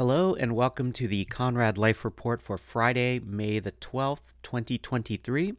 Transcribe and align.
Hello 0.00 0.34
and 0.34 0.56
welcome 0.56 0.92
to 0.92 1.06
the 1.06 1.26
Conrad 1.26 1.76
Life 1.76 2.06
Report 2.06 2.40
for 2.40 2.56
Friday, 2.56 3.18
May 3.18 3.58
the 3.58 3.72
12th, 3.72 4.32
2023. 4.42 5.52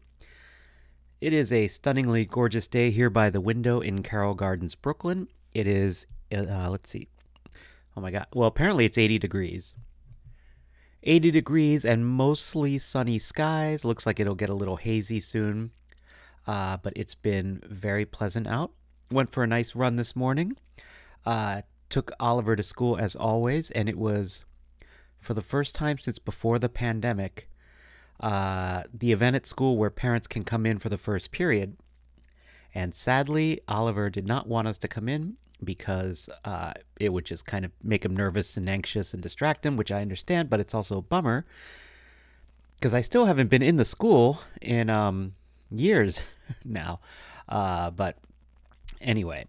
It 1.21 1.31
is 1.31 1.53
a 1.53 1.67
stunningly 1.67 2.25
gorgeous 2.25 2.67
day 2.67 2.89
here 2.89 3.11
by 3.11 3.29
the 3.29 3.39
window 3.39 3.81
in 3.81 4.01
Carroll 4.01 4.33
Gardens, 4.33 4.73
Brooklyn. 4.73 5.27
It 5.53 5.67
is, 5.67 6.07
uh, 6.35 6.71
let's 6.71 6.89
see. 6.89 7.07
Oh 7.95 8.01
my 8.01 8.09
god. 8.09 8.25
Well, 8.33 8.47
apparently 8.47 8.85
it's 8.85 8.97
80 8.97 9.19
degrees. 9.19 9.75
80 11.03 11.29
degrees 11.29 11.85
and 11.85 12.07
mostly 12.07 12.79
sunny 12.79 13.19
skies. 13.19 13.85
Looks 13.85 14.07
like 14.07 14.19
it'll 14.19 14.33
get 14.33 14.49
a 14.49 14.55
little 14.55 14.77
hazy 14.77 15.19
soon. 15.19 15.69
Uh, 16.47 16.77
but 16.77 16.93
it's 16.95 17.13
been 17.13 17.61
very 17.69 18.05
pleasant 18.05 18.47
out. 18.47 18.71
Went 19.11 19.31
for 19.31 19.43
a 19.43 19.47
nice 19.47 19.75
run 19.75 19.97
this 19.97 20.15
morning. 20.15 20.57
Uh, 21.27 21.61
took 21.91 22.11
Oliver 22.19 22.55
to 22.55 22.63
school 22.63 22.97
as 22.97 23.15
always, 23.15 23.69
and 23.71 23.87
it 23.87 23.97
was 23.97 24.43
for 25.19 25.33
the 25.33 25.41
first 25.41 25.75
time 25.75 25.97
since 25.97 26.17
before 26.17 26.57
the 26.57 26.69
pandemic. 26.69 27.49
Uh, 28.19 28.83
the 28.93 29.11
event 29.11 29.35
at 29.35 29.47
school 29.47 29.77
where 29.77 29.89
parents 29.89 30.27
can 30.27 30.43
come 30.43 30.65
in 30.65 30.77
for 30.77 30.89
the 30.89 30.97
first 30.97 31.31
period. 31.31 31.75
And 32.73 32.93
sadly, 32.93 33.61
Oliver 33.67 34.09
did 34.09 34.27
not 34.27 34.47
want 34.47 34.67
us 34.67 34.77
to 34.79 34.87
come 34.87 35.09
in 35.09 35.37
because 35.63 36.29
uh, 36.45 36.73
it 36.99 37.13
would 37.13 37.25
just 37.25 37.45
kind 37.45 37.65
of 37.65 37.71
make 37.83 38.05
him 38.05 38.15
nervous 38.15 38.57
and 38.57 38.69
anxious 38.69 39.13
and 39.13 39.21
distract 39.21 39.65
him, 39.65 39.75
which 39.75 39.91
I 39.91 40.01
understand, 40.01 40.49
but 40.49 40.59
it's 40.59 40.73
also 40.73 40.99
a 40.99 41.01
bummer 41.01 41.45
because 42.75 42.93
I 42.93 43.01
still 43.01 43.25
haven't 43.25 43.49
been 43.49 43.61
in 43.61 43.77
the 43.77 43.85
school 43.85 44.41
in 44.61 44.89
um, 44.89 45.33
years 45.69 46.21
now. 46.65 46.99
Uh, 47.49 47.91
but 47.91 48.17
anyway, 49.01 49.45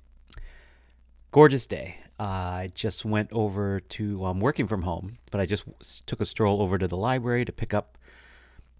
gorgeous 1.32 1.66
day. 1.66 1.98
Uh, 2.20 2.22
I 2.22 2.70
just 2.74 3.04
went 3.04 3.32
over 3.32 3.80
to 3.80 4.24
um, 4.24 4.38
working 4.38 4.68
from 4.68 4.82
home, 4.82 5.18
but 5.30 5.40
I 5.40 5.46
just 5.46 5.64
took 6.06 6.20
a 6.20 6.26
stroll 6.26 6.62
over 6.62 6.78
to 6.78 6.86
the 6.86 6.96
library 6.96 7.44
to 7.44 7.52
pick 7.52 7.74
up 7.74 7.98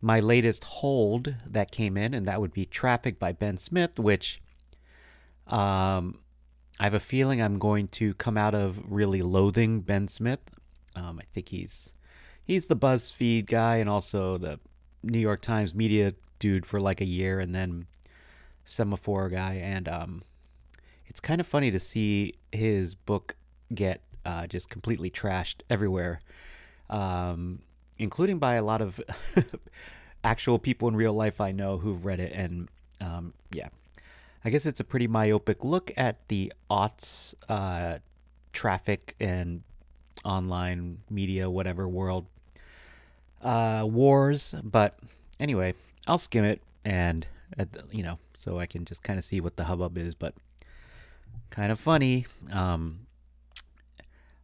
my 0.00 0.20
latest 0.20 0.64
hold 0.64 1.34
that 1.46 1.72
came 1.72 1.96
in, 1.96 2.14
and 2.14 2.26
that 2.26 2.40
would 2.40 2.52
be 2.52 2.66
Traffic 2.66 3.18
by 3.18 3.32
Ben 3.32 3.56
Smith, 3.56 3.98
which 3.98 4.40
um, 5.46 6.18
I 6.78 6.84
have 6.84 6.94
a 6.94 7.00
feeling 7.00 7.40
I'm 7.40 7.58
going 7.58 7.88
to 7.88 8.14
come 8.14 8.36
out 8.36 8.54
of 8.54 8.80
really 8.86 9.22
loathing 9.22 9.80
Ben 9.80 10.06
Smith. 10.06 10.40
Um, 10.94 11.18
I 11.20 11.24
think 11.32 11.48
he's 11.48 11.90
he's 12.44 12.66
the 12.66 12.76
BuzzFeed 12.76 13.46
guy 13.46 13.76
and 13.76 13.88
also 13.88 14.36
the 14.38 14.60
New 15.02 15.18
York 15.18 15.40
Times 15.40 15.74
media 15.74 16.14
dude 16.38 16.66
for 16.66 16.80
like 16.80 17.00
a 17.00 17.08
year, 17.08 17.40
and 17.40 17.54
then 17.54 17.86
Semafor 18.66 19.30
guy, 19.30 19.54
and 19.54 19.88
um, 19.88 20.22
it's 21.12 21.20
kind 21.20 21.42
of 21.42 21.46
funny 21.46 21.70
to 21.70 21.78
see 21.78 22.32
his 22.52 22.94
book 22.94 23.36
get 23.74 24.00
uh, 24.24 24.46
just 24.46 24.70
completely 24.70 25.10
trashed 25.10 25.56
everywhere, 25.68 26.20
um, 26.88 27.60
including 27.98 28.38
by 28.38 28.54
a 28.54 28.64
lot 28.64 28.80
of 28.80 28.98
actual 30.24 30.58
people 30.58 30.88
in 30.88 30.96
real 30.96 31.12
life 31.12 31.38
I 31.38 31.52
know 31.52 31.76
who've 31.76 32.06
read 32.06 32.18
it. 32.18 32.32
And 32.32 32.70
um, 33.02 33.34
yeah, 33.52 33.68
I 34.42 34.48
guess 34.48 34.64
it's 34.64 34.80
a 34.80 34.84
pretty 34.84 35.06
myopic 35.06 35.62
look 35.62 35.92
at 35.98 36.26
the 36.28 36.50
aughts 36.70 37.34
uh, 37.46 37.98
traffic 38.54 39.14
and 39.20 39.64
online 40.24 41.00
media, 41.10 41.50
whatever 41.50 41.86
world 41.86 42.24
uh, 43.42 43.84
wars. 43.86 44.54
But 44.64 44.98
anyway, 45.38 45.74
I'll 46.06 46.16
skim 46.16 46.46
it 46.46 46.62
and, 46.86 47.26
you 47.90 48.02
know, 48.02 48.18
so 48.32 48.58
I 48.58 48.64
can 48.64 48.86
just 48.86 49.02
kind 49.02 49.18
of 49.18 49.26
see 49.26 49.42
what 49.42 49.56
the 49.58 49.64
hubbub 49.64 49.98
is. 49.98 50.14
But 50.14 50.32
kind 51.50 51.72
of 51.72 51.80
funny. 51.80 52.26
Um, 52.50 53.06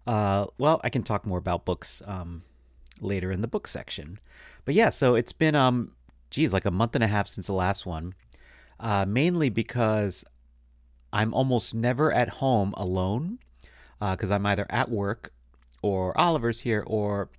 uh, 0.06 0.46
well, 0.58 0.80
I 0.82 0.90
can 0.90 1.02
talk 1.02 1.26
more 1.26 1.38
about 1.38 1.64
books 1.64 2.02
um, 2.06 2.42
later 3.00 3.30
in 3.30 3.40
the 3.40 3.48
book 3.48 3.68
section. 3.68 4.18
But 4.64 4.74
yeah, 4.74 4.90
so 4.90 5.14
it's 5.14 5.32
been, 5.32 5.54
um, 5.54 5.92
geez, 6.30 6.52
like 6.52 6.64
a 6.64 6.70
month 6.70 6.94
and 6.94 7.04
a 7.04 7.08
half 7.08 7.28
since 7.28 7.46
the 7.46 7.52
last 7.52 7.86
one. 7.86 8.14
Uh, 8.80 9.04
mainly 9.06 9.50
because 9.50 10.24
I'm 11.12 11.34
almost 11.34 11.74
never 11.74 12.12
at 12.12 12.28
home 12.28 12.74
alone 12.76 13.38
because 14.00 14.30
uh, 14.30 14.34
I'm 14.34 14.46
either 14.46 14.66
at 14.70 14.90
work 14.90 15.32
or 15.82 16.18
Oliver's 16.18 16.60
here, 16.60 16.84
or 16.86 17.30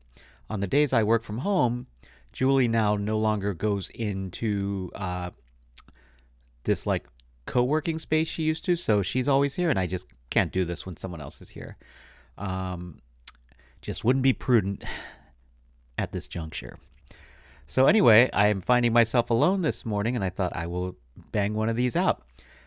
on 0.50 0.60
the 0.60 0.68
days 0.68 0.94
I 0.94 1.04
work 1.04 1.24
from 1.24 1.40
home, 1.40 1.88
Julie 2.32 2.68
now 2.68 2.96
no 2.96 3.18
longer 3.18 3.54
goes 3.54 3.90
into 3.90 4.92
uh, 4.96 5.32
this 6.64 6.86
like 6.86 7.06
co-working 7.50 7.98
space 7.98 8.28
she 8.28 8.44
used 8.44 8.64
to, 8.66 8.76
so 8.76 9.02
she's 9.02 9.28
always 9.28 9.56
here, 9.56 9.72
and 9.72 9.80
I 9.80 9.88
just 9.88 10.06
can't 10.30 10.52
do 10.52 10.66
this 10.66 10.86
when 10.86 10.98
someone 10.98 11.20
else 11.20 11.42
is 11.42 11.50
here. 11.50 11.78
Um, 12.38 13.00
just 13.82 14.04
wouldn't 14.04 14.22
be 14.22 14.34
prudent 14.34 14.84
at 15.98 16.12
this 16.12 16.28
juncture. 16.28 16.78
So 17.66 17.88
anyway, 17.88 18.30
I 18.34 18.48
am 18.48 18.62
finding 18.62 18.94
myself 18.94 19.32
alone 19.32 19.64
this 19.64 19.84
morning, 19.84 20.16
and 20.16 20.24
I 20.24 20.30
thought 20.30 20.56
I 20.56 20.68
will 20.68 20.98
bang 21.32 21.56
one 21.56 21.70
of 21.70 21.76
these 21.76 21.96
out. 21.96 22.22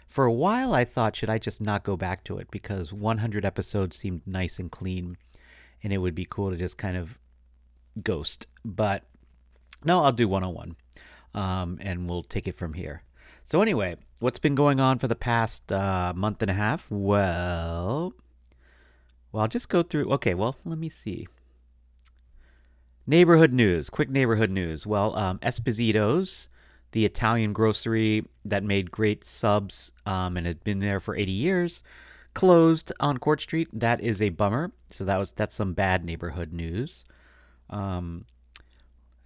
For 0.09 0.25
a 0.25 0.33
while, 0.33 0.75
I 0.75 0.85
thought, 0.85 1.15
should 1.15 1.31
I 1.31 1.39
just 1.39 1.61
not 1.61 1.85
go 1.85 1.97
back 1.97 2.25
to 2.25 2.39
it 2.39 2.51
because 2.51 2.93
100 2.93 3.45
episodes 3.45 3.97
seemed 3.97 4.27
nice 4.27 4.59
and 4.59 4.69
clean, 4.69 5.17
and 5.85 5.93
it 5.93 5.99
would 5.99 6.17
be 6.17 6.27
cool 6.29 6.51
to 6.51 6.57
just 6.57 6.77
kind 6.77 6.97
of 6.97 7.21
ghost. 8.03 8.49
But 8.65 9.05
no, 9.85 10.03
I'll 10.03 10.11
do 10.11 10.27
101, 10.27 10.75
um, 11.35 11.79
and 11.81 12.09
we'll 12.09 12.25
take 12.25 12.49
it 12.49 12.57
from 12.57 12.75
here. 12.75 13.05
So, 13.45 13.63
anyway, 13.63 13.97
what's 14.23 14.39
been 14.39 14.55
going 14.55 14.79
on 14.79 14.99
for 14.99 15.09
the 15.09 15.17
past 15.17 15.73
uh, 15.73 16.13
month 16.15 16.41
and 16.43 16.51
a 16.51 16.55
half? 16.55 16.87
Well, 16.91 18.15
well, 19.33 19.43
I'll 19.43 19.49
just 19.49 19.69
go 19.69 19.83
through. 19.83 20.11
Okay, 20.13 20.33
well, 20.35 20.57
let 20.65 20.79
me 20.79 20.89
see. 20.89 21.27
Neighborhood 23.05 23.53
news, 23.53 23.91
quick 23.91 24.09
neighborhood 24.09 24.51
news. 24.51 24.87
Well, 24.87 25.17
um, 25.19 25.41
Esposito's, 25.41 26.49
the 26.93 27.05
Italian 27.05 27.53
grocery 27.53 28.25
that 28.45 28.63
made 28.63 28.93
great 28.93 29.25
subs 29.25 29.91
um, 30.07 30.37
and 30.37 30.47
had 30.47 30.63
been 30.63 30.79
there 30.79 31.01
for 31.01 31.17
80 31.17 31.33
years, 31.33 31.83
closed 32.33 32.93
on 33.01 33.19
Court 33.19 33.41
Street. 33.41 33.69
That 33.73 34.01
is 34.01 34.23
a 34.23 34.29
bummer. 34.29 34.71
So 34.91 35.05
that 35.05 35.19
was 35.19 35.33
that's 35.33 35.55
some 35.55 35.73
bad 35.73 36.05
neighborhood 36.05 36.53
news. 36.53 37.05
Um, 37.69 38.27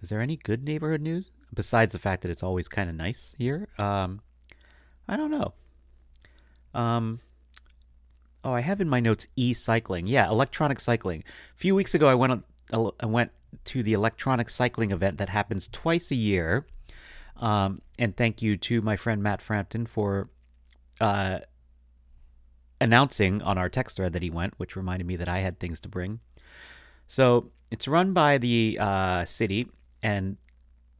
is 0.01 0.09
there 0.09 0.21
any 0.21 0.37
good 0.37 0.63
neighborhood 0.63 1.01
news? 1.01 1.31
besides 1.53 1.93
the 1.93 1.99
fact 1.99 2.21
that 2.21 2.31
it's 2.31 2.43
always 2.43 2.67
kind 2.67 2.89
of 2.89 2.95
nice 2.95 3.33
here. 3.37 3.67
Um, 3.77 4.21
I 5.07 5.15
don't 5.15 5.31
know. 5.31 5.53
Um, 6.73 7.21
oh, 8.43 8.53
I 8.53 8.61
have 8.61 8.81
in 8.81 8.89
my 8.89 8.99
notes 8.99 9.27
e-cycling. 9.35 10.07
Yeah, 10.07 10.27
electronic 10.29 10.79
cycling. 10.79 11.23
A 11.55 11.57
few 11.57 11.75
weeks 11.75 11.95
ago, 11.95 12.07
I 12.07 12.15
went 12.15 12.43
on, 12.71 12.91
I 12.99 13.05
went 13.05 13.31
to 13.65 13.83
the 13.83 13.93
electronic 13.93 14.49
cycling 14.49 14.91
event 14.91 15.17
that 15.17 15.29
happens 15.29 15.67
twice 15.67 16.11
a 16.11 16.15
year. 16.15 16.67
Um, 17.37 17.81
and 17.97 18.15
thank 18.15 18.41
you 18.41 18.57
to 18.57 18.81
my 18.81 18.95
friend 18.95 19.23
Matt 19.23 19.41
Frampton 19.41 19.85
for 19.85 20.29
uh, 20.99 21.39
announcing 22.81 23.41
on 23.41 23.57
our 23.57 23.69
text 23.69 23.97
thread 23.97 24.13
that 24.13 24.23
he 24.23 24.29
went, 24.29 24.55
which 24.57 24.75
reminded 24.75 25.07
me 25.07 25.15
that 25.15 25.29
I 25.29 25.39
had 25.39 25.59
things 25.59 25.79
to 25.81 25.89
bring. 25.89 26.19
So 27.07 27.51
it's 27.71 27.87
run 27.87 28.13
by 28.13 28.37
the 28.37 28.77
uh, 28.79 29.25
city, 29.25 29.69
and 30.03 30.37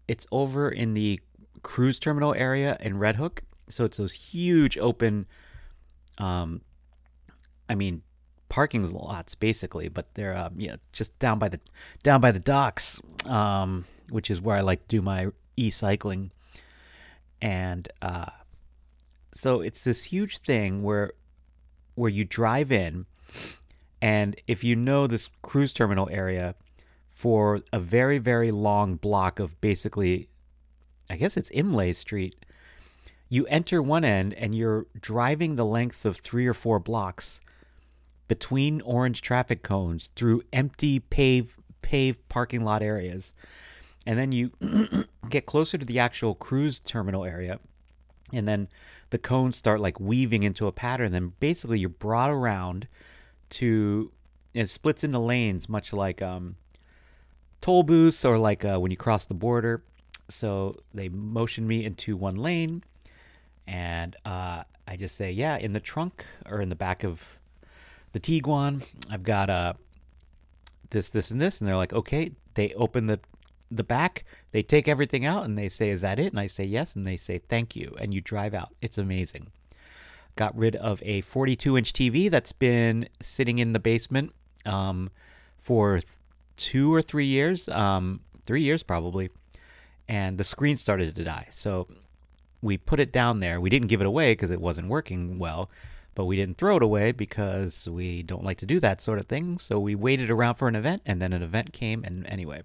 it's 0.07 0.25
over 0.31 0.69
in 0.69 0.93
the 0.93 1.19
cruise 1.63 1.99
terminal 1.99 2.33
area 2.33 2.77
in 2.79 2.97
Red 2.97 3.17
Hook. 3.17 3.41
So 3.69 3.85
it's 3.85 3.97
those 3.97 4.13
huge 4.13 4.77
open, 4.77 5.25
um, 6.17 6.61
I 7.69 7.75
mean, 7.75 8.01
parking 8.49 8.89
lots 8.91 9.35
basically, 9.35 9.89
but 9.89 10.13
they're 10.13 10.35
um, 10.35 10.53
yeah 10.57 10.77
just 10.93 11.17
down 11.19 11.39
by 11.39 11.49
the 11.49 11.59
down 12.03 12.21
by 12.21 12.31
the 12.31 12.39
docks, 12.39 12.99
um, 13.25 13.85
which 14.09 14.31
is 14.31 14.39
where 14.39 14.55
I 14.55 14.61
like 14.61 14.87
to 14.87 14.87
do 14.87 15.01
my 15.01 15.27
e-cycling, 15.57 16.31
and 17.41 17.89
uh, 18.01 18.31
so 19.33 19.61
it's 19.61 19.83
this 19.83 20.05
huge 20.05 20.37
thing 20.39 20.83
where 20.83 21.11
where 21.95 22.09
you 22.09 22.23
drive 22.23 22.71
in, 22.71 23.05
and 24.01 24.35
if 24.47 24.63
you 24.63 24.75
know 24.75 25.07
this 25.07 25.29
cruise 25.41 25.73
terminal 25.73 26.07
area, 26.09 26.55
for 27.17 27.61
a 27.73 27.79
very, 27.79 28.19
very 28.19 28.51
long 28.51 28.95
block 28.95 29.39
of 29.39 29.59
basically, 29.59 30.29
I 31.09 31.15
guess 31.15 31.35
it's 31.35 31.49
Imlay 31.49 31.93
Street. 31.93 32.35
You 33.29 33.45
enter 33.47 33.81
one 33.81 34.05
end 34.05 34.33
and 34.33 34.55
you're 34.55 34.87
driving 34.99 35.55
the 35.55 35.65
length 35.65 36.05
of 36.05 36.17
three 36.17 36.47
or 36.47 36.53
four 36.53 36.79
blocks 36.79 37.41
between 38.27 38.81
orange 38.81 39.21
traffic 39.21 39.63
cones 39.63 40.11
through 40.15 40.43
empty 40.51 40.99
pave 40.99 41.59
paved 41.81 42.27
parking 42.29 42.63
lot 42.63 42.81
areas. 42.81 43.33
And 44.05 44.17
then 44.17 44.31
you 44.31 44.51
get 45.29 45.45
closer 45.45 45.77
to 45.77 45.85
the 45.85 45.99
actual 45.99 46.35
cruise 46.35 46.79
terminal 46.79 47.25
area. 47.25 47.59
And 48.33 48.47
then 48.47 48.67
the 49.09 49.17
cones 49.17 49.55
start 49.55 49.79
like 49.79 49.99
weaving 49.99 50.43
into 50.43 50.67
a 50.67 50.71
pattern. 50.71 51.11
Then 51.11 51.33
basically 51.39 51.79
you're 51.79 51.89
brought 51.89 52.29
around 52.29 52.87
to 53.51 54.11
it 54.53 54.69
splits 54.69 55.03
into 55.03 55.19
lanes, 55.19 55.69
much 55.69 55.93
like 55.93 56.21
um, 56.21 56.55
toll 57.61 57.83
booths 57.83 58.25
or 58.25 58.37
like 58.37 58.65
uh, 58.65 58.77
when 58.79 58.91
you 58.91 58.97
cross 58.97 59.25
the 59.25 59.33
border. 59.33 59.83
So 60.29 60.77
they 60.93 61.09
motion 61.09 61.67
me 61.67 61.85
into 61.85 62.17
one 62.17 62.35
lane, 62.35 62.83
and 63.67 64.15
uh, 64.25 64.63
I 64.87 64.95
just 64.95 65.15
say, 65.15 65.31
"Yeah, 65.31 65.57
in 65.57 65.73
the 65.73 65.79
trunk 65.79 66.25
or 66.49 66.61
in 66.61 66.69
the 66.69 66.75
back 66.75 67.03
of 67.03 67.37
the 68.13 68.19
Tiguan, 68.19 68.83
I've 69.09 69.23
got 69.23 69.49
uh, 69.49 69.73
this, 70.89 71.09
this, 71.09 71.31
and 71.31 71.41
this. 71.41 71.59
And 71.59 71.67
they're 71.67 71.75
like, 71.75 71.93
okay. 71.93 72.31
They 72.55 72.73
open 72.73 73.05
the 73.05 73.19
the 73.69 73.83
back, 73.83 74.23
they 74.51 74.63
take 74.63 74.87
everything 74.87 75.25
out 75.25 75.43
and 75.43 75.57
they 75.57 75.67
say, 75.67 75.89
Is 75.89 75.99
that 75.99 76.19
it? 76.19 76.31
And 76.31 76.39
I 76.39 76.47
say, 76.47 76.63
Yes. 76.63 76.95
And 76.95 77.05
they 77.05 77.17
say, 77.17 77.37
Thank 77.37 77.75
you. 77.75 77.95
And 77.99 78.13
you 78.13 78.21
drive 78.21 78.53
out. 78.53 78.69
It's 78.81 78.97
amazing. 78.97 79.51
Got 80.35 80.57
rid 80.57 80.75
of 80.77 81.03
a 81.03 81.21
42 81.21 81.77
inch 81.77 81.93
TV 81.93 82.31
that's 82.31 82.53
been 82.53 83.09
sitting 83.21 83.59
in 83.59 83.73
the 83.73 83.79
basement 83.79 84.33
um, 84.65 85.11
for 85.59 86.01
two 86.55 86.93
or 86.93 87.01
three 87.01 87.25
years, 87.25 87.67
um, 87.69 88.21
three 88.45 88.61
years 88.61 88.83
probably. 88.83 89.29
And 90.07 90.37
the 90.37 90.45
screen 90.45 90.77
started 90.77 91.13
to 91.13 91.23
die. 91.23 91.47
So 91.51 91.89
we 92.61 92.77
put 92.77 92.99
it 92.99 93.11
down 93.11 93.39
there. 93.39 93.61
We 93.61 93.69
didn't 93.69 93.87
give 93.87 94.01
it 94.01 94.07
away 94.07 94.31
because 94.31 94.49
it 94.49 94.61
wasn't 94.61 94.87
working 94.87 95.39
well, 95.39 95.69
but 96.15 96.25
we 96.25 96.35
didn't 96.35 96.57
throw 96.57 96.77
it 96.77 96.83
away 96.83 97.11
because 97.11 97.87
we 97.87 98.23
don't 98.23 98.43
like 98.43 98.57
to 98.59 98.65
do 98.65 98.79
that 98.79 99.01
sort 99.01 99.19
of 99.19 99.25
thing. 99.25 99.57
So 99.59 99.79
we 99.79 99.95
waited 99.95 100.29
around 100.29 100.55
for 100.55 100.67
an 100.67 100.75
event, 100.75 101.01
and 101.05 101.21
then 101.21 101.33
an 101.33 101.43
event 101.43 101.73
came. 101.73 102.03
And 102.03 102.25
anyway, 102.27 102.63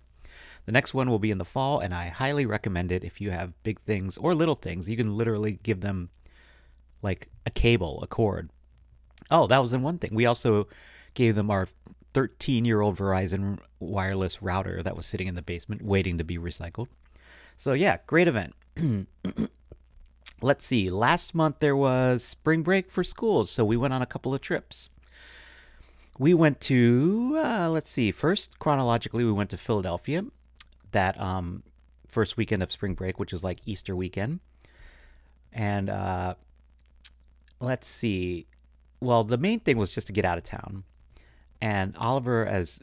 the 0.64 0.72
next 0.72 0.94
one 0.94 1.10
will 1.10 1.18
be 1.18 1.30
in 1.30 1.38
the 1.38 1.44
fall, 1.44 1.80
and 1.80 1.92
I 1.92 2.08
highly 2.08 2.46
recommend 2.46 2.92
it 2.92 3.04
if 3.04 3.20
you 3.20 3.30
have 3.30 3.62
big 3.62 3.80
things 3.80 4.16
or 4.16 4.34
little 4.34 4.54
things. 4.54 4.88
You 4.88 4.96
can 4.96 5.16
literally 5.16 5.58
give 5.62 5.80
them 5.80 6.10
like 7.02 7.28
a 7.44 7.50
cable, 7.50 8.00
a 8.02 8.06
cord. 8.06 8.50
Oh, 9.30 9.46
that 9.46 9.62
was 9.62 9.72
in 9.72 9.82
one 9.82 9.98
thing. 9.98 10.14
We 10.14 10.26
also 10.26 10.68
gave 11.14 11.34
them 11.34 11.50
our 11.50 11.68
13 12.14 12.64
year 12.64 12.80
old 12.80 12.96
Verizon 12.96 13.58
wireless 13.80 14.42
router 14.42 14.82
that 14.82 14.96
was 14.96 15.06
sitting 15.06 15.26
in 15.26 15.34
the 15.34 15.42
basement 15.42 15.82
waiting 15.82 16.18
to 16.18 16.24
be 16.24 16.38
recycled. 16.38 16.88
So, 17.56 17.72
yeah, 17.72 17.98
great 18.06 18.28
event. 18.28 18.54
Let's 20.42 20.64
see. 20.64 20.90
Last 20.90 21.34
month 21.34 21.60
there 21.60 21.76
was 21.76 22.24
spring 22.24 22.62
break 22.62 22.90
for 22.90 23.04
schools, 23.04 23.50
so 23.50 23.64
we 23.64 23.76
went 23.76 23.94
on 23.94 24.02
a 24.02 24.06
couple 24.06 24.34
of 24.34 24.40
trips. 24.40 24.90
We 26.18 26.34
went 26.34 26.60
to, 26.62 27.40
uh, 27.42 27.70
let's 27.70 27.90
see, 27.90 28.10
first 28.10 28.58
chronologically, 28.58 29.24
we 29.24 29.32
went 29.32 29.50
to 29.50 29.56
Philadelphia 29.56 30.24
that 30.90 31.18
um, 31.20 31.62
first 32.06 32.36
weekend 32.36 32.62
of 32.62 32.70
spring 32.70 32.94
break, 32.94 33.18
which 33.18 33.32
is 33.32 33.42
like 33.42 33.60
Easter 33.64 33.96
weekend. 33.96 34.40
And 35.52 35.88
uh, 35.88 36.34
let's 37.60 37.88
see. 37.88 38.46
Well, 39.00 39.24
the 39.24 39.38
main 39.38 39.60
thing 39.60 39.78
was 39.78 39.90
just 39.90 40.06
to 40.08 40.12
get 40.12 40.24
out 40.24 40.38
of 40.38 40.44
town. 40.44 40.84
And 41.60 41.96
Oliver, 41.96 42.46
as 42.46 42.82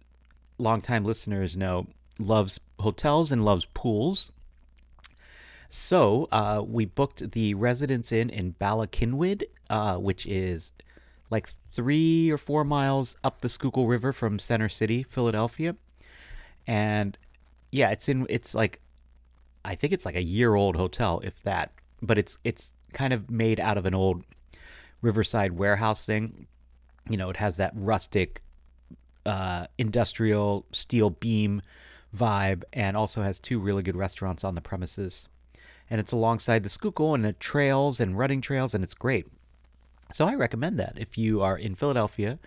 longtime 0.58 1.06
listeners 1.06 1.56
know, 1.56 1.88
loves 2.18 2.60
hotels 2.80 3.32
and 3.32 3.44
loves 3.46 3.66
pools. 3.66 4.32
So 5.70 6.28
uh, 6.32 6.64
we 6.66 6.86
booked 6.86 7.32
the 7.32 7.54
Residence 7.54 8.12
Inn 8.12 8.30
in 8.32 8.52
Bala 8.52 8.88
Cynwyd, 8.88 9.44
uh, 9.70 9.98
which 9.98 10.26
is 10.26 10.74
like 11.30 11.50
three 11.72 12.32
or 12.32 12.40
four 12.40 12.64
miles 12.64 13.16
up 13.24 13.42
the 13.42 13.50
Schuylkill 13.50 13.86
River 13.86 14.12
from 14.12 14.40
Center 14.40 14.68
City, 14.68 15.04
Philadelphia. 15.04 15.76
And 16.66 17.18
yeah, 17.72 17.92
it's 17.92 18.10
in 18.10 18.26
it's 18.30 18.56
like 18.56 18.82
I 19.64 19.76
think 19.76 19.94
it's 19.94 20.06
like 20.06 20.16
a 20.16 20.24
year 20.24 20.56
old 20.56 20.76
hotel, 20.76 21.22
if 21.24 21.42
that. 21.44 21.72
But 22.02 22.18
it's 22.18 22.40
it's 22.44 22.74
kind 22.94 23.14
of 23.14 23.30
made 23.30 23.60
out 23.60 23.78
of 23.78 23.86
an 23.86 23.94
old 23.94 24.24
Riverside 25.04 25.54
warehouse 25.54 26.04
thing. 26.04 26.48
You 27.08 27.18
know, 27.18 27.30
it 27.30 27.38
has 27.38 27.58
that 27.58 27.74
rustic 27.76 28.42
uh, 29.26 29.68
industrial 29.78 30.66
steel 30.72 31.12
beam 31.12 31.62
vibe 32.16 32.64
and 32.74 32.98
also 32.98 33.22
has 33.22 33.40
two 33.40 33.60
really 33.60 33.84
good 33.84 33.96
restaurants 33.96 34.44
on 34.44 34.56
the 34.56 34.62
premises. 34.62 35.30
And 35.90 36.00
it's 36.00 36.12
alongside 36.12 36.64
the 36.64 36.70
Schuylkill 36.70 37.16
and 37.16 37.26
the 37.26 37.34
trails 37.34 38.00
and 38.00 38.18
running 38.18 38.42
trails, 38.42 38.74
and 38.74 38.84
it's 38.84 38.94
great. 38.94 39.26
So 40.12 40.26
I 40.26 40.36
recommend 40.36 40.80
that 40.80 40.94
if 40.98 41.18
you 41.18 41.42
are 41.42 41.58
in 41.58 41.76
Philadelphia 41.76 42.40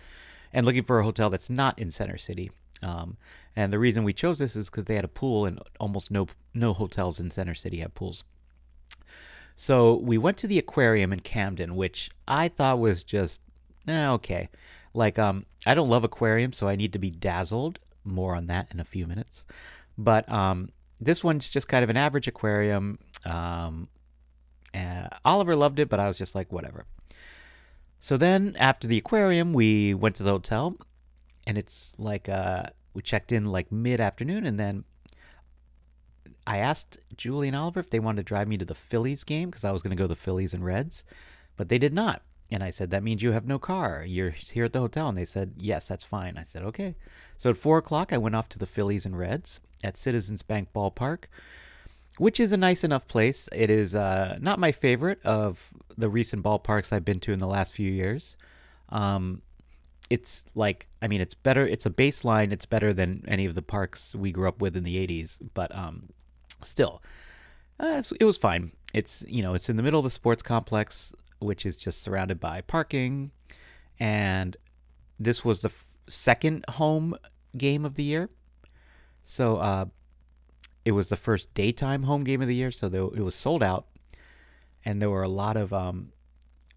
and 0.53 0.67
looking 0.67 0.85
for 0.85 0.99
a 0.99 1.05
hotel 1.05 1.31
that's 1.31 1.51
not 1.51 1.79
in 1.79 1.91
Center 1.91 2.19
City. 2.19 2.51
Um, 2.83 3.17
and 3.55 3.73
the 3.73 3.79
reason 3.79 4.05
we 4.05 4.13
chose 4.13 4.39
this 4.39 4.57
is 4.57 4.69
because 4.69 4.87
they 4.87 4.97
had 4.97 5.05
a 5.05 5.09
pool, 5.09 5.45
and 5.47 5.61
almost 5.79 6.11
no 6.11 6.27
no 6.55 6.73
hotels 6.73 7.21
in 7.21 7.31
Center 7.31 7.55
City 7.55 7.79
have 7.79 7.95
pools. 7.95 8.25
So 9.55 9.95
we 9.95 10.19
went 10.19 10.37
to 10.39 10.47
the 10.47 10.59
aquarium 10.59 11.13
in 11.13 11.21
Camden, 11.21 11.77
which 11.77 12.11
I 12.27 12.49
thought 12.49 12.79
was 12.79 13.05
just 13.05 13.41
eh, 13.87 14.09
okay. 14.09 14.49
Like 14.95 15.19
um, 15.19 15.47
I 15.67 15.75
don't 15.75 15.89
love 15.89 16.05
aquariums, 16.05 16.57
so 16.57 16.69
I 16.69 16.77
need 16.77 16.93
to 16.93 16.99
be 16.99 17.11
dazzled. 17.11 17.79
More 18.05 18.35
on 18.35 18.47
that 18.49 18.69
in 18.73 18.81
a 18.81 18.85
few 18.85 19.07
minutes. 19.07 19.45
But 19.97 20.29
um, 20.31 20.71
this 21.01 21.23
one's 21.23 21.49
just 21.49 21.69
kind 21.69 21.85
of 21.85 21.91
an 21.91 21.97
average 21.97 22.27
aquarium. 22.27 22.99
Um, 23.25 23.89
Oliver 25.25 25.55
loved 25.57 25.79
it, 25.79 25.89
but 25.89 26.01
I 26.01 26.09
was 26.09 26.19
just 26.19 26.35
like, 26.35 26.53
whatever. 26.53 26.85
So 28.01 28.17
then 28.17 28.57
after 28.59 28.89
the 28.89 28.99
aquarium, 28.99 29.53
we 29.53 29.95
went 29.95 30.17
to 30.17 30.23
the 30.23 30.33
hotel, 30.33 30.77
and 31.47 31.57
it's 31.57 31.95
like 31.99 32.29
uh, 32.29 32.65
we 32.95 33.03
checked 33.03 33.31
in 33.31 33.47
like 33.47 33.71
mid 33.71 34.01
afternoon, 34.01 34.45
and 34.45 34.59
then 34.59 34.85
I 36.47 36.59
asked 36.59 36.99
Julie 37.17 37.49
and 37.49 37.57
Oliver 37.57 37.81
if 37.81 37.91
they 37.91 38.01
wanted 38.01 38.23
to 38.23 38.29
drive 38.29 38.49
me 38.49 38.59
to 38.59 38.65
the 38.65 38.75
Phillies 38.75 39.25
game 39.25 39.51
because 39.51 39.65
I 39.65 39.71
was 39.71 39.83
going 39.83 39.91
to 39.91 39.97
go 39.97 40.05
to 40.05 40.09
the 40.09 40.17
Phillies 40.17 40.53
and 40.53 40.65
Reds, 40.65 41.05
but 41.57 41.69
they 41.69 41.79
did 41.79 41.95
not. 41.95 42.23
And 42.51 42.63
I 42.63 42.71
said, 42.71 42.91
That 42.91 43.03
means 43.03 43.23
you 43.23 43.33
have 43.33 43.47
no 43.47 43.59
car. 43.59 44.05
You're 44.07 44.31
here 44.31 44.65
at 44.65 44.73
the 44.73 44.81
hotel. 44.81 45.09
And 45.09 45.17
they 45.17 45.25
said, 45.25 45.55
Yes, 45.59 45.89
that's 45.89 46.05
fine. 46.05 46.37
I 46.37 46.43
said, 46.43 46.63
Okay. 46.65 46.97
So 47.39 47.51
at 47.51 47.57
four 47.57 47.79
o'clock, 47.79 48.13
I 48.13 48.19
went 48.19 48.37
off 48.37 48.49
to 48.51 48.59
the 48.59 48.67
Phillies 48.67 49.07
and 49.07 49.17
Reds 49.17 49.61
at 49.83 49.97
Citizens 49.97 50.43
Bank 50.43 50.69
Ballpark, 50.75 51.25
which 52.19 52.39
is 52.39 52.53
a 52.53 52.57
nice 52.57 52.85
enough 52.85 53.07
place. 53.07 53.49
It 53.53 53.71
is 53.71 53.95
uh, 53.95 54.39
not 54.41 54.59
my 54.59 54.73
favorite 54.73 55.25
of 55.25 55.73
the 55.97 56.09
recent 56.09 56.43
ballparks 56.43 56.93
I've 56.93 57.05
been 57.05 57.21
to 57.21 57.33
in 57.33 57.39
the 57.39 57.47
last 57.47 57.73
few 57.73 57.91
years. 57.91 58.37
Um, 58.89 59.43
it's 60.13 60.45
like 60.55 60.89
I 61.01 61.09
mean 61.09 61.23
it's 61.23 61.33
better 61.33 61.67
it's 61.67 61.87
a 61.87 61.91
baseline 61.91 62.53
it's 62.53 62.67
better 62.67 62.93
than 62.93 63.25
any 63.27 63.47
of 63.47 63.55
the 63.55 63.63
parks 63.63 64.15
we 64.15 64.31
grew 64.31 64.47
up 64.47 64.61
with 64.61 64.77
in 64.77 64.85
the 64.85 64.97
80s 64.97 65.39
but 65.55 65.75
um 65.75 66.11
still 66.61 67.03
uh, 67.81 68.03
it 68.21 68.25
was 68.25 68.37
fine 68.37 68.73
it's 68.93 69.25
you 69.27 69.43
know 69.43 69.55
it's 69.55 69.71
in 69.71 69.77
the 69.77 69.83
middle 69.83 70.01
of 70.01 70.05
the 70.05 70.11
sports 70.11 70.43
complex 70.43 71.15
which 71.39 71.65
is 71.65 71.79
just 71.79 72.03
surrounded 72.03 72.39
by 72.39 72.61
parking 72.61 73.31
and 73.99 74.59
this 75.19 75.47
was 75.47 75.61
the 75.61 75.71
f- 75.71 75.97
second 76.09 76.63
home 76.73 77.17
game 77.57 77.87
of 77.87 77.95
the 77.95 78.05
year 78.05 78.29
so 79.23 79.57
uh 79.57 79.87
it 80.85 80.93
was 80.93 81.09
the 81.09 81.17
first 81.17 81.53
daytime 81.55 82.05
home 82.05 82.25
game 82.25 82.43
of 82.43 82.49
the 82.49 82.55
year 82.55 82.71
so 82.71 82.87
it 83.15 83.23
was 83.23 83.35
sold 83.35 83.63
out 83.63 83.87
and 84.85 85.01
there 85.01 85.11
were 85.11 85.23
a 85.23 85.29
lot 85.29 85.57
of 85.57 85.73
um 85.73 86.13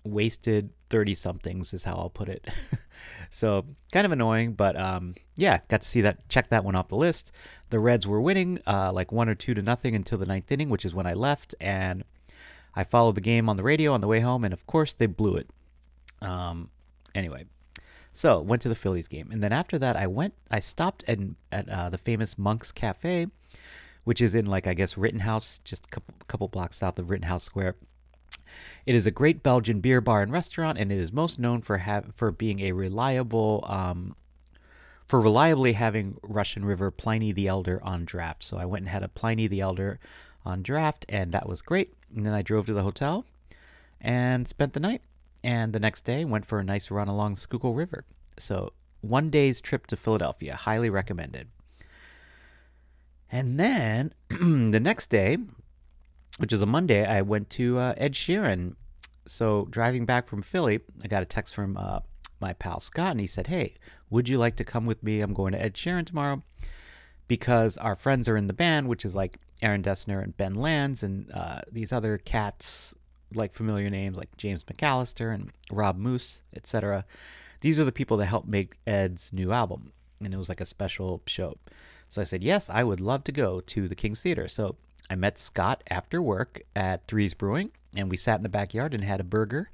wasted 0.06 0.70
30 0.90 1.16
somethings 1.16 1.74
is 1.74 1.84
how 1.84 1.96
I'll 1.96 2.10
put 2.10 2.30
it. 2.30 2.48
so 3.30 3.66
kind 3.92 4.06
of 4.06 4.12
annoying, 4.12 4.54
but 4.54 4.80
um, 4.80 5.16
yeah, 5.36 5.60
got 5.68 5.82
to 5.82 5.88
see 5.88 6.02
that, 6.02 6.30
check 6.30 6.50
that 6.50 6.64
one 6.64 6.76
off 6.76 6.90
the 6.90 6.96
list. 6.96 7.32
The 7.70 7.80
Reds 7.80 8.08
were 8.08 8.22
winning 8.22 8.60
uh, 8.68 8.92
like 8.94 9.12
one 9.12 9.28
or 9.28 9.36
two 9.36 9.54
to 9.54 9.62
nothing 9.62 9.96
until 9.96 10.18
the 10.18 10.26
ninth 10.26 10.52
inning, 10.52 10.70
which 10.70 10.86
is 10.86 10.94
when 10.94 11.08
I 11.08 11.14
left. 11.14 11.56
And 11.60 12.04
I 12.76 12.84
followed 12.84 13.16
the 13.16 13.22
game 13.22 13.50
on 13.50 13.58
the 13.58 13.64
radio 13.64 13.94
on 13.94 14.02
the 14.02 14.08
way 14.08 14.20
home, 14.20 14.44
and 14.44 14.54
of 14.54 14.68
course 14.68 14.94
they 14.94 15.08
blew 15.08 15.36
it. 15.36 15.50
Um, 16.22 16.70
anyway, 17.14 17.46
so 18.14 18.40
went 18.40 18.62
to 18.62 18.70
the 18.70 18.76
Phillies 18.76 19.08
game, 19.08 19.30
and 19.32 19.42
then 19.44 19.52
after 19.52 19.78
that, 19.80 19.96
I 19.96 20.08
went. 20.08 20.34
I 20.52 20.60
stopped 20.60 21.04
at 21.08 21.20
at 21.52 21.70
uh, 21.70 21.90
the 21.90 21.98
famous 21.98 22.38
Monk's 22.38 22.72
Cafe, 22.72 23.28
which 24.06 24.22
is 24.22 24.34
in 24.34 24.46
like 24.46 24.66
I 24.66 24.74
guess 24.74 24.98
Rittenhouse, 24.98 25.60
just 25.66 25.86
a 25.86 25.90
couple, 25.90 26.16
couple 26.28 26.48
blocks 26.48 26.78
south 26.78 26.98
of 26.98 27.10
Rittenhouse 27.10 27.44
Square. 27.44 27.76
It 28.86 28.96
is 28.96 29.06
a 29.06 29.12
great 29.12 29.44
Belgian 29.44 29.82
beer 29.82 30.00
bar 30.00 30.22
and 30.22 30.32
restaurant, 30.32 30.78
and 30.78 30.92
it 30.92 31.00
is 31.00 31.12
most 31.12 31.38
known 31.38 31.62
for 31.62 31.80
have 31.80 32.14
for 32.16 32.32
being 32.32 32.62
a 32.62 32.72
reliable, 32.72 33.66
um, 33.68 34.16
for 35.08 35.20
reliably 35.20 35.74
having 35.74 36.18
Russian 36.22 36.64
River 36.64 36.92
Pliny 36.92 37.34
the 37.34 37.48
Elder 37.48 37.84
on 37.84 38.06
draft. 38.06 38.44
So 38.44 38.58
I 38.58 38.66
went 38.66 38.84
and 38.84 38.90
had 38.90 39.04
a 39.04 39.10
Pliny 39.10 39.48
the 39.48 39.60
Elder 39.60 40.00
on 40.46 40.62
draft, 40.62 41.06
and 41.10 41.32
that 41.32 41.50
was 41.50 41.62
great. 41.62 41.94
And 42.16 42.26
then 42.26 42.34
I 42.34 42.42
drove 42.42 42.68
to 42.68 42.74
the 42.74 42.84
hotel 42.84 43.26
and 44.00 44.48
spent 44.48 44.74
the 44.74 44.80
night. 44.80 45.02
And 45.44 45.74
the 45.74 45.80
next 45.80 46.06
day 46.06 46.26
went 46.26 46.46
for 46.46 46.60
a 46.60 46.64
nice 46.64 46.90
run 46.90 47.08
along 47.08 47.36
Schuylkill 47.36 47.74
River. 47.74 48.06
So 48.40 48.74
one 49.02 49.30
day's 49.30 49.62
trip 49.62 49.86
to 49.88 49.96
Philadelphia, 49.96 50.56
highly 50.56 50.90
recommended. 50.90 51.48
And 53.32 53.60
then 53.60 54.14
the 54.30 54.80
next 54.80 55.10
day, 55.10 55.38
which 56.38 56.54
is 56.54 56.62
a 56.62 56.66
Monday, 56.66 57.06
I 57.06 57.22
went 57.22 57.50
to 57.52 57.78
uh, 57.80 57.94
Ed 57.98 58.14
Sheeran. 58.14 58.76
So 59.26 59.68
driving 59.70 60.06
back 60.06 60.28
from 60.28 60.42
Philly, 60.42 60.82
I 61.04 61.08
got 61.08 61.24
a 61.24 61.26
text 61.26 61.56
from 61.56 61.78
uh, 61.78 62.00
my 62.40 62.54
pal 62.54 62.80
Scott, 62.80 63.12
and 63.12 63.20
he 63.20 63.28
said, 63.28 63.48
"Hey, 63.48 63.76
would 64.10 64.30
you 64.30 64.38
like 64.38 64.56
to 64.58 64.64
come 64.64 64.86
with 64.86 65.02
me? 65.02 65.22
I'm 65.22 65.34
going 65.34 65.54
to 65.54 65.62
Ed 65.62 65.74
Sheeran 65.74 66.06
tomorrow." 66.06 66.44
Because 67.28 67.76
our 67.78 67.96
friends 67.96 68.28
are 68.28 68.38
in 68.38 68.46
the 68.46 68.54
band, 68.54 68.88
which 68.88 69.04
is 69.04 69.16
like 69.16 69.40
Aaron 69.64 69.82
Dessner 69.82 70.22
and 70.22 70.38
Ben 70.38 70.54
Lanz, 70.54 71.02
and 71.02 71.32
uh, 71.32 71.62
these 71.72 71.92
other 71.92 72.20
cats, 72.20 72.94
like 73.34 73.56
familiar 73.56 73.90
names 73.90 74.16
like 74.16 74.38
James 74.38 74.64
McAllister 74.64 75.34
and 75.34 75.52
Rob 75.72 75.98
Moose, 75.98 76.44
etc. 76.56 77.04
These 77.62 77.80
are 77.80 77.84
the 77.84 77.92
people 77.92 78.18
that 78.18 78.28
helped 78.28 78.48
make 78.48 78.78
Ed's 78.86 79.34
new 79.34 79.52
album, 79.52 79.92
and 80.24 80.34
it 80.34 80.38
was 80.38 80.50
like 80.50 80.62
a 80.62 80.68
special 80.68 81.24
show. 81.26 81.58
So 82.10 82.22
I 82.22 82.24
said, 82.24 82.44
yes, 82.44 82.70
I 82.70 82.84
would 82.84 83.02
love 83.02 83.24
to 83.26 83.32
go 83.32 83.60
to 83.62 83.88
the 83.88 83.96
King's 83.96 84.22
Theater. 84.22 84.48
So 84.48 84.78
I 85.10 85.16
met 85.16 85.38
Scott 85.38 85.84
after 85.90 86.22
work 86.22 86.62
at 86.76 87.08
Threes 87.08 87.34
Brewing, 87.34 87.72
and 87.96 88.10
we 88.10 88.18
sat 88.18 88.38
in 88.38 88.44
the 88.44 88.50
backyard 88.50 88.94
and 88.94 89.04
had 89.04 89.20
a 89.20 89.24
burger 89.24 89.70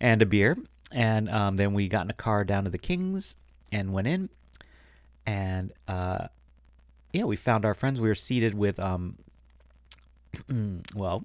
and 0.00 0.22
a 0.22 0.26
beer. 0.26 0.56
And 0.92 1.28
um, 1.28 1.56
then 1.56 1.74
we 1.74 1.88
got 1.88 2.04
in 2.04 2.10
a 2.10 2.14
car 2.14 2.44
down 2.44 2.64
to 2.64 2.70
the 2.70 2.78
Kings 2.78 3.36
and 3.72 3.92
went 3.92 4.06
in. 4.06 4.28
and 5.26 5.72
uh, 5.88 6.28
yeah, 7.12 7.24
we 7.24 7.36
found 7.36 7.64
our 7.64 7.74
friends. 7.74 8.00
We 8.00 8.08
were 8.08 8.14
seated 8.14 8.54
with 8.54 8.78
um, 8.78 9.16
well, 10.94 11.24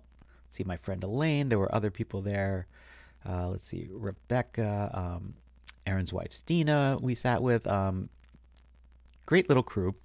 see 0.50 0.63
my 0.63 0.77
friend 0.77 1.03
Elaine. 1.03 1.50
There 1.50 1.60
were 1.60 1.74
other 1.74 1.91
people 1.91 2.21
there. 2.21 2.67
Uh, 3.27 3.50
let's 3.50 3.65
see, 3.65 3.88
Rebecca, 3.91 4.89
um, 4.93 5.36
Aaron's 5.86 6.12
wife 6.12 6.33
Stina. 6.33 6.98
We 7.01 7.13
sat 7.15 7.41
with. 7.41 7.67
Um, 7.67 8.10
great 9.25 9.48
little 9.48 9.63
crew. 9.63 9.95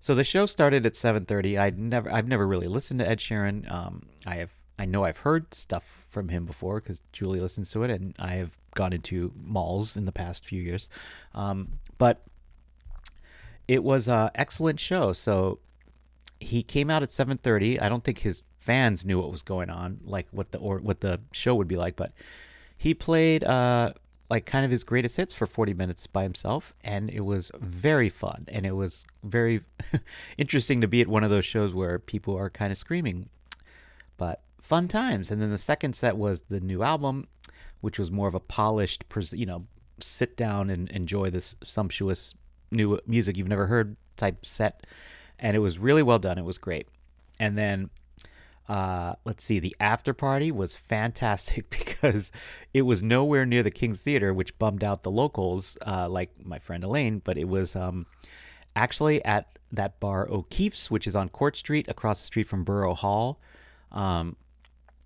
So 0.00 0.14
the 0.14 0.24
show 0.24 0.46
started 0.46 0.86
at 0.86 0.94
7:30. 0.96 1.58
I'd 1.58 1.78
never 1.78 2.12
I've 2.12 2.26
never 2.26 2.46
really 2.46 2.66
listened 2.66 3.00
to 3.00 3.08
Ed 3.08 3.18
Sheeran. 3.18 3.70
Um, 3.70 4.06
I 4.26 4.36
have 4.36 4.50
I 4.78 4.86
know 4.86 5.04
I've 5.04 5.18
heard 5.18 5.52
stuff 5.52 6.06
from 6.08 6.30
him 6.30 6.46
before 6.46 6.80
because 6.80 7.02
Julie 7.12 7.40
listens 7.40 7.70
to 7.72 7.82
it, 7.82 7.90
and 7.90 8.14
I 8.18 8.30
have 8.30 8.56
gone 8.74 8.94
into 8.94 9.32
malls 9.36 9.96
in 9.96 10.06
the 10.06 10.12
past 10.12 10.44
few 10.46 10.62
years. 10.62 10.88
Um, 11.34 11.80
but 11.98 12.22
it 13.68 13.84
was 13.84 14.08
an 14.08 14.30
excellent 14.34 14.80
show. 14.80 15.12
So 15.12 15.58
he 16.40 16.62
came 16.62 16.88
out 16.88 17.02
at 17.02 17.10
7:30. 17.10 17.78
I 17.78 17.90
don't 17.90 18.02
think 18.02 18.20
his 18.20 18.42
fans 18.56 19.04
knew 19.04 19.18
what 19.20 19.30
was 19.30 19.42
going 19.42 19.68
on, 19.68 20.00
like 20.02 20.28
what 20.30 20.50
the 20.50 20.58
or 20.58 20.78
what 20.78 21.00
the 21.00 21.20
show 21.32 21.54
would 21.54 21.68
be 21.68 21.76
like, 21.76 21.96
but 21.96 22.12
he 22.76 22.94
played 22.94 23.44
uh, 23.44 23.92
like 24.30 24.46
kind 24.46 24.64
of 24.64 24.70
his 24.70 24.84
greatest 24.84 25.16
hits 25.16 25.34
for 25.34 25.46
40 25.46 25.74
minutes 25.74 26.06
by 26.06 26.22
himself 26.22 26.72
and 26.82 27.10
it 27.10 27.24
was 27.24 27.50
very 27.58 28.08
fun 28.08 28.44
and 28.48 28.64
it 28.64 28.76
was 28.76 29.04
very 29.24 29.62
interesting 30.38 30.80
to 30.80 30.88
be 30.88 31.00
at 31.00 31.08
one 31.08 31.24
of 31.24 31.30
those 31.30 31.44
shows 31.44 31.74
where 31.74 31.98
people 31.98 32.36
are 32.36 32.48
kind 32.48 32.70
of 32.70 32.78
screaming. 32.78 33.28
But 34.16 34.40
fun 34.60 34.86
times 34.86 35.30
and 35.30 35.42
then 35.42 35.50
the 35.50 35.58
second 35.58 35.96
set 35.96 36.16
was 36.16 36.42
the 36.48 36.60
new 36.60 36.82
album 36.82 37.26
which 37.80 37.98
was 37.98 38.10
more 38.10 38.28
of 38.28 38.34
a 38.34 38.40
polished 38.40 39.04
you 39.32 39.46
know 39.46 39.66
sit 39.98 40.36
down 40.36 40.70
and 40.70 40.88
enjoy 40.90 41.28
this 41.28 41.56
sumptuous 41.64 42.34
new 42.70 43.00
music 43.06 43.36
you've 43.36 43.48
never 43.48 43.66
heard 43.66 43.96
type 44.16 44.46
set 44.46 44.86
and 45.40 45.56
it 45.56 45.60
was 45.60 45.78
really 45.78 46.02
well 46.02 46.20
done 46.20 46.38
it 46.38 46.44
was 46.44 46.58
great. 46.58 46.86
And 47.40 47.58
then 47.58 47.90
uh, 48.68 49.14
let's 49.24 49.42
see, 49.42 49.58
the 49.58 49.74
after 49.80 50.12
party 50.14 50.52
was 50.52 50.76
fantastic 50.76 51.70
because 51.78 52.30
it 52.72 52.82
was 52.82 53.02
nowhere 53.02 53.44
near 53.44 53.62
the 53.62 53.70
King's 53.70 54.02
Theater, 54.02 54.32
which 54.32 54.58
bummed 54.58 54.84
out 54.84 55.02
the 55.02 55.10
locals, 55.10 55.76
uh, 55.86 56.08
like 56.08 56.30
my 56.44 56.58
friend 56.58 56.84
Elaine, 56.84 57.20
but 57.24 57.36
it 57.36 57.48
was 57.48 57.74
um, 57.74 58.06
actually 58.76 59.24
at 59.24 59.58
that 59.72 60.00
bar 60.00 60.28
O'Keefe's, 60.28 60.90
which 60.90 61.06
is 61.06 61.16
on 61.16 61.28
Court 61.28 61.56
Street, 61.56 61.86
across 61.88 62.20
the 62.20 62.26
street 62.26 62.48
from 62.48 62.64
Borough 62.64 62.94
Hall. 62.94 63.40
Um, 63.92 64.36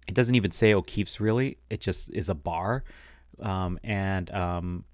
it 0.06 0.14
doesn't 0.14 0.34
even 0.34 0.50
say 0.50 0.75
O'Keefe's 0.75 1.20
really, 1.20 1.58
it 1.70 1.80
just 1.80 2.11
is 2.11 2.28
a 2.28 2.34
bar. 2.34 2.84
Um, 3.40 3.78
and 3.82 4.30
um, 4.30 4.84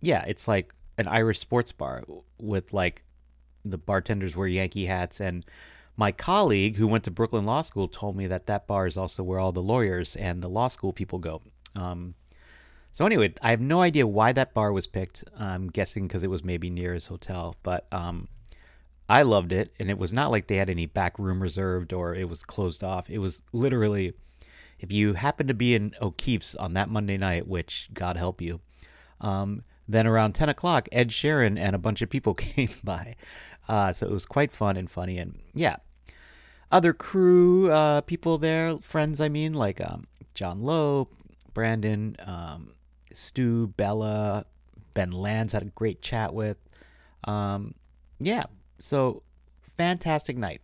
yeah, 0.00 0.24
it's 0.26 0.46
like 0.46 0.74
an 0.96 1.08
Irish 1.08 1.38
sports 1.38 1.72
bar 1.72 2.04
with 2.38 2.72
like 2.72 3.02
the 3.64 3.78
bartenders 3.78 4.36
wear 4.36 4.46
Yankee 4.46 4.86
hats 4.86 5.20
and 5.20 5.44
my 5.98 6.12
colleague 6.12 6.76
who 6.76 6.86
went 6.86 7.02
to 7.02 7.10
Brooklyn 7.10 7.44
Law 7.44 7.62
School 7.62 7.88
told 7.88 8.16
me 8.16 8.28
that 8.28 8.46
that 8.46 8.68
bar 8.68 8.86
is 8.86 8.96
also 8.96 9.24
where 9.24 9.40
all 9.40 9.50
the 9.50 9.60
lawyers 9.60 10.14
and 10.14 10.40
the 10.40 10.48
law 10.48 10.68
school 10.68 10.92
people 10.92 11.18
go. 11.18 11.42
Um, 11.74 12.14
so 12.92 13.04
anyway, 13.04 13.34
I 13.42 13.50
have 13.50 13.60
no 13.60 13.82
idea 13.82 14.06
why 14.06 14.30
that 14.32 14.54
bar 14.54 14.72
was 14.72 14.86
picked. 14.86 15.24
I'm 15.36 15.68
guessing 15.68 16.06
because 16.06 16.22
it 16.22 16.30
was 16.30 16.44
maybe 16.44 16.70
near 16.70 16.94
his 16.94 17.06
hotel, 17.08 17.56
but 17.64 17.92
um, 17.92 18.28
I 19.08 19.22
loved 19.22 19.50
it, 19.50 19.74
and 19.80 19.90
it 19.90 19.98
was 19.98 20.12
not 20.12 20.30
like 20.30 20.46
they 20.46 20.56
had 20.56 20.70
any 20.70 20.86
back 20.86 21.18
room 21.18 21.42
reserved 21.42 21.92
or 21.92 22.14
it 22.14 22.28
was 22.28 22.44
closed 22.44 22.84
off. 22.84 23.10
It 23.10 23.18
was 23.18 23.42
literally, 23.52 24.12
if 24.78 24.92
you 24.92 25.14
happen 25.14 25.48
to 25.48 25.54
be 25.54 25.74
in 25.74 25.94
O'Keefe's 26.00 26.54
on 26.54 26.74
that 26.74 26.88
Monday 26.88 27.16
night, 27.16 27.48
which 27.48 27.88
God 27.92 28.16
help 28.16 28.40
you, 28.40 28.60
um, 29.20 29.64
then 29.88 30.06
around 30.06 30.34
10 30.34 30.48
o'clock, 30.48 30.88
Ed 30.92 31.08
Sheeran 31.08 31.58
and 31.58 31.74
a 31.74 31.78
bunch 31.78 32.02
of 32.02 32.08
people 32.08 32.34
came 32.36 32.70
by. 32.84 33.16
Uh, 33.68 33.92
so 33.92 34.06
it 34.06 34.12
was 34.12 34.26
quite 34.26 34.52
fun 34.52 34.76
and 34.76 34.88
funny, 34.88 35.18
and 35.18 35.40
yeah, 35.54 35.76
other 36.70 36.92
crew 36.92 37.70
uh, 37.70 38.02
people 38.02 38.38
there, 38.38 38.78
friends, 38.78 39.20
I 39.20 39.28
mean, 39.28 39.54
like 39.54 39.80
um, 39.80 40.06
Jon 40.34 40.62
Low, 40.62 41.08
Brandon, 41.54 42.16
um, 42.24 42.74
Stu, 43.12 43.68
Bella, 43.68 44.44
Ben 44.94 45.10
Lanz 45.10 45.52
had 45.52 45.62
a 45.62 45.66
great 45.66 46.02
chat 46.02 46.34
with. 46.34 46.58
Um, 47.24 47.74
yeah, 48.18 48.44
so 48.78 49.22
fantastic 49.76 50.36
night. 50.36 50.60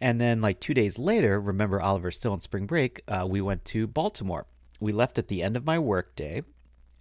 And 0.00 0.20
then, 0.20 0.40
like 0.40 0.60
two 0.60 0.74
days 0.74 0.98
later, 0.98 1.40
remember 1.40 1.80
Oliver's 1.80 2.16
still 2.16 2.32
on 2.32 2.40
spring 2.40 2.66
break. 2.66 3.02
Uh, 3.08 3.26
we 3.28 3.40
went 3.40 3.64
to 3.66 3.86
Baltimore. 3.86 4.46
We 4.78 4.92
left 4.92 5.18
at 5.18 5.28
the 5.28 5.42
end 5.42 5.56
of 5.56 5.64
my 5.64 5.78
work 5.78 6.14
day, 6.16 6.42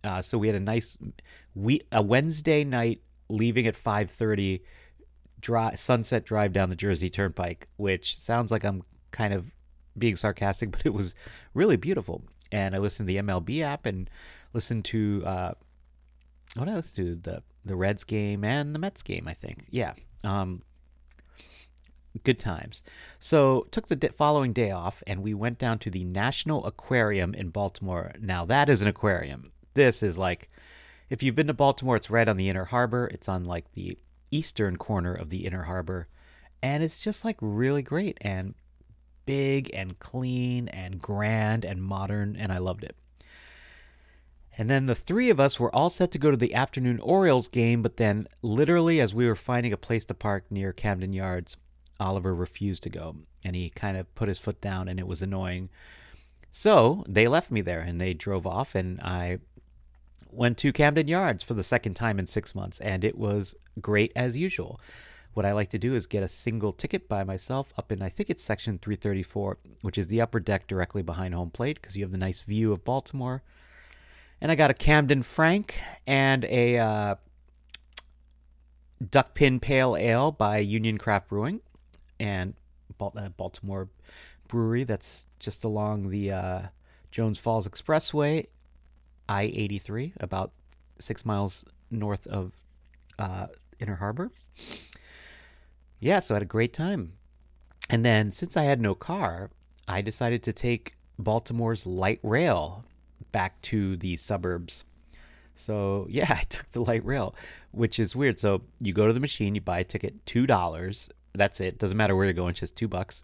uh, 0.03 0.21
so 0.21 0.37
we 0.37 0.47
had 0.47 0.55
a 0.55 0.61
nice 0.61 0.97
we 1.53 1.81
a 1.91 2.01
Wednesday 2.01 2.63
night 2.63 3.01
leaving 3.27 3.67
at 3.67 3.75
five 3.75 4.09
thirty 4.11 4.61
drive, 5.45 5.79
sunset 5.79 6.25
drive 6.25 6.51
down 6.53 6.69
the 6.69 6.75
Jersey 6.75 7.07
Turnpike, 7.07 7.67
which 7.77 8.17
sounds 8.17 8.51
like 8.51 8.63
I'm 8.63 8.81
kind 9.11 9.31
of 9.31 9.51
being 9.95 10.15
sarcastic, 10.15 10.71
but 10.73 10.85
it 10.85 10.93
was 10.93 11.13
really 11.53 11.75
beautiful. 11.75 12.23
And 12.51 12.73
I 12.73 12.79
listened 12.79 13.07
to 13.07 13.13
the 13.13 13.21
MLB 13.21 13.61
app 13.61 13.85
and 13.85 14.09
listened 14.53 14.85
to 14.85 15.23
uh, 15.23 15.51
what 16.55 16.67
else? 16.67 16.89
To 16.91 17.15
the 17.15 17.43
the 17.63 17.75
Reds 17.75 18.03
game 18.03 18.43
and 18.43 18.73
the 18.73 18.79
Mets 18.79 19.03
game, 19.03 19.27
I 19.27 19.33
think. 19.33 19.65
Yeah. 19.69 19.93
Um, 20.23 20.63
good 22.23 22.39
times. 22.39 22.81
So 23.19 23.67
took 23.71 23.87
the 23.87 24.09
following 24.15 24.51
day 24.51 24.71
off, 24.71 25.03
and 25.05 25.21
we 25.21 25.33
went 25.33 25.59
down 25.59 25.77
to 25.79 25.91
the 25.91 26.05
National 26.05 26.65
Aquarium 26.65 27.33
in 27.35 27.49
Baltimore. 27.49 28.13
Now 28.19 28.45
that 28.45 28.69
is 28.69 28.81
an 28.81 28.87
aquarium. 28.87 29.51
This 29.75 30.01
is 30.01 30.17
like, 30.17 30.49
if 31.09 31.21
you've 31.21 31.35
been 31.35 31.47
to 31.47 31.53
Baltimore, 31.53 31.97
it's 31.97 32.09
right 32.09 32.27
on 32.27 32.37
the 32.37 32.49
Inner 32.49 32.65
Harbor. 32.65 33.09
It's 33.13 33.27
on 33.27 33.45
like 33.45 33.71
the 33.73 33.97
eastern 34.35 34.77
corner 34.77 35.13
of 35.13 35.29
the 35.29 35.45
inner 35.45 35.63
harbor. 35.63 36.07
And 36.61 36.83
it's 36.83 36.99
just 36.99 37.23
like 37.23 37.37
really 37.39 37.81
great 37.81 38.17
and 38.21 38.55
big 39.25 39.69
and 39.73 39.97
clean 39.99 40.67
and 40.69 41.01
grand 41.01 41.65
and 41.65 41.81
modern, 41.81 42.35
and 42.35 42.51
I 42.51 42.57
loved 42.57 42.83
it. 42.83 42.95
And 44.57 44.69
then 44.69 44.85
the 44.85 44.95
three 44.95 45.29
of 45.29 45.39
us 45.39 45.59
were 45.59 45.73
all 45.75 45.89
set 45.89 46.11
to 46.11 46.17
go 46.17 46.31
to 46.31 46.37
the 46.37 46.53
afternoon 46.53 46.99
Orioles 47.01 47.49
game, 47.49 47.81
but 47.81 47.97
then, 47.97 48.25
literally, 48.41 49.01
as 49.01 49.13
we 49.13 49.27
were 49.27 49.35
finding 49.35 49.73
a 49.73 49.77
place 49.77 50.05
to 50.05 50.13
park 50.13 50.45
near 50.49 50.71
Camden 50.71 51.11
Yards, 51.11 51.57
Oliver 51.99 52.33
refused 52.33 52.83
to 52.83 52.89
go. 52.89 53.17
And 53.43 53.55
he 53.55 53.69
kind 53.69 53.97
of 53.97 54.13
put 54.15 54.29
his 54.29 54.39
foot 54.39 54.61
down, 54.61 54.87
and 54.87 54.99
it 54.99 55.07
was 55.07 55.21
annoying. 55.21 55.69
So 56.51 57.03
they 57.07 57.27
left 57.27 57.51
me 57.51 57.59
there 57.59 57.81
and 57.81 57.99
they 57.99 58.13
drove 58.13 58.47
off, 58.47 58.75
and 58.75 58.99
I 59.01 59.39
went 60.35 60.57
to 60.59 60.73
Camden 60.73 61.07
Yards 61.07 61.43
for 61.43 61.53
the 61.53 61.63
second 61.63 61.95
time 61.95 62.19
in 62.19 62.27
six 62.27 62.53
months, 62.53 62.79
and 62.79 63.03
it 63.03 63.17
was 63.17 63.55
great 63.81 64.11
as 64.15 64.37
usual. 64.37 64.79
What 65.33 65.45
I 65.45 65.51
like 65.51 65.69
to 65.71 65.79
do 65.79 65.95
is 65.95 66.07
get 66.07 66.23
a 66.23 66.29
single 66.29 66.71
ticket 66.71 67.09
by 67.09 67.23
myself 67.23 67.73
up 67.77 67.91
in, 67.91 68.01
I 68.01 68.09
think 68.09 68.29
it's 68.29 68.43
section 68.43 68.79
334, 68.79 69.57
which 69.81 69.97
is 69.97 70.07
the 70.07 70.21
upper 70.21 70.39
deck 70.39 70.65
directly 70.67 71.01
behind 71.01 71.33
home 71.33 71.51
plate 71.51 71.81
because 71.81 71.97
you 71.97 72.03
have 72.03 72.11
the 72.11 72.17
nice 72.17 72.39
view 72.41 72.71
of 72.71 72.85
Baltimore. 72.85 73.43
And 74.39 74.51
I 74.51 74.55
got 74.55 74.69
a 74.69 74.73
Camden 74.73 75.23
Frank 75.23 75.75
and 76.07 76.45
a 76.45 76.77
uh, 76.77 77.15
Duckpin 79.03 79.59
Pale 79.59 79.97
Ale 79.97 80.31
by 80.31 80.59
Union 80.59 80.97
Craft 80.97 81.29
Brewing 81.29 81.61
and 82.19 82.53
uh, 82.99 83.29
Baltimore 83.29 83.89
Brewery 84.47 84.83
that's 84.83 85.27
just 85.39 85.63
along 85.63 86.09
the 86.09 86.31
uh, 86.31 86.61
Jones 87.11 87.39
Falls 87.39 87.67
Expressway 87.67 88.47
I 89.27 89.43
83, 89.43 90.13
about 90.19 90.51
six 90.99 91.25
miles 91.25 91.65
north 91.91 92.27
of 92.27 92.51
uh, 93.17 93.47
Inner 93.79 93.95
Harbor. 93.95 94.31
Yeah, 95.99 96.19
so 96.19 96.33
I 96.33 96.37
had 96.37 96.43
a 96.43 96.45
great 96.45 96.73
time. 96.73 97.13
And 97.89 98.03
then, 98.03 98.31
since 98.31 98.57
I 98.57 98.63
had 98.63 98.81
no 98.81 98.95
car, 98.95 99.51
I 99.87 100.01
decided 100.01 100.43
to 100.43 100.53
take 100.53 100.95
Baltimore's 101.19 101.85
light 101.85 102.19
rail 102.23 102.83
back 103.31 103.61
to 103.63 103.95
the 103.95 104.17
suburbs. 104.17 104.83
So, 105.55 106.07
yeah, 106.09 106.27
I 106.39 106.43
took 106.43 106.71
the 106.71 106.81
light 106.81 107.05
rail, 107.05 107.35
which 107.71 107.99
is 107.99 108.15
weird. 108.15 108.39
So, 108.39 108.63
you 108.79 108.93
go 108.93 109.07
to 109.07 109.13
the 109.13 109.19
machine, 109.19 109.55
you 109.55 109.61
buy 109.61 109.79
a 109.79 109.83
ticket, 109.83 110.25
$2. 110.25 111.09
That's 111.33 111.59
it. 111.59 111.77
Doesn't 111.77 111.97
matter 111.97 112.15
where 112.15 112.25
you're 112.25 112.33
going, 112.33 112.51
it's 112.51 112.61
just 112.61 112.75
2 112.75 112.87
bucks. 112.87 113.23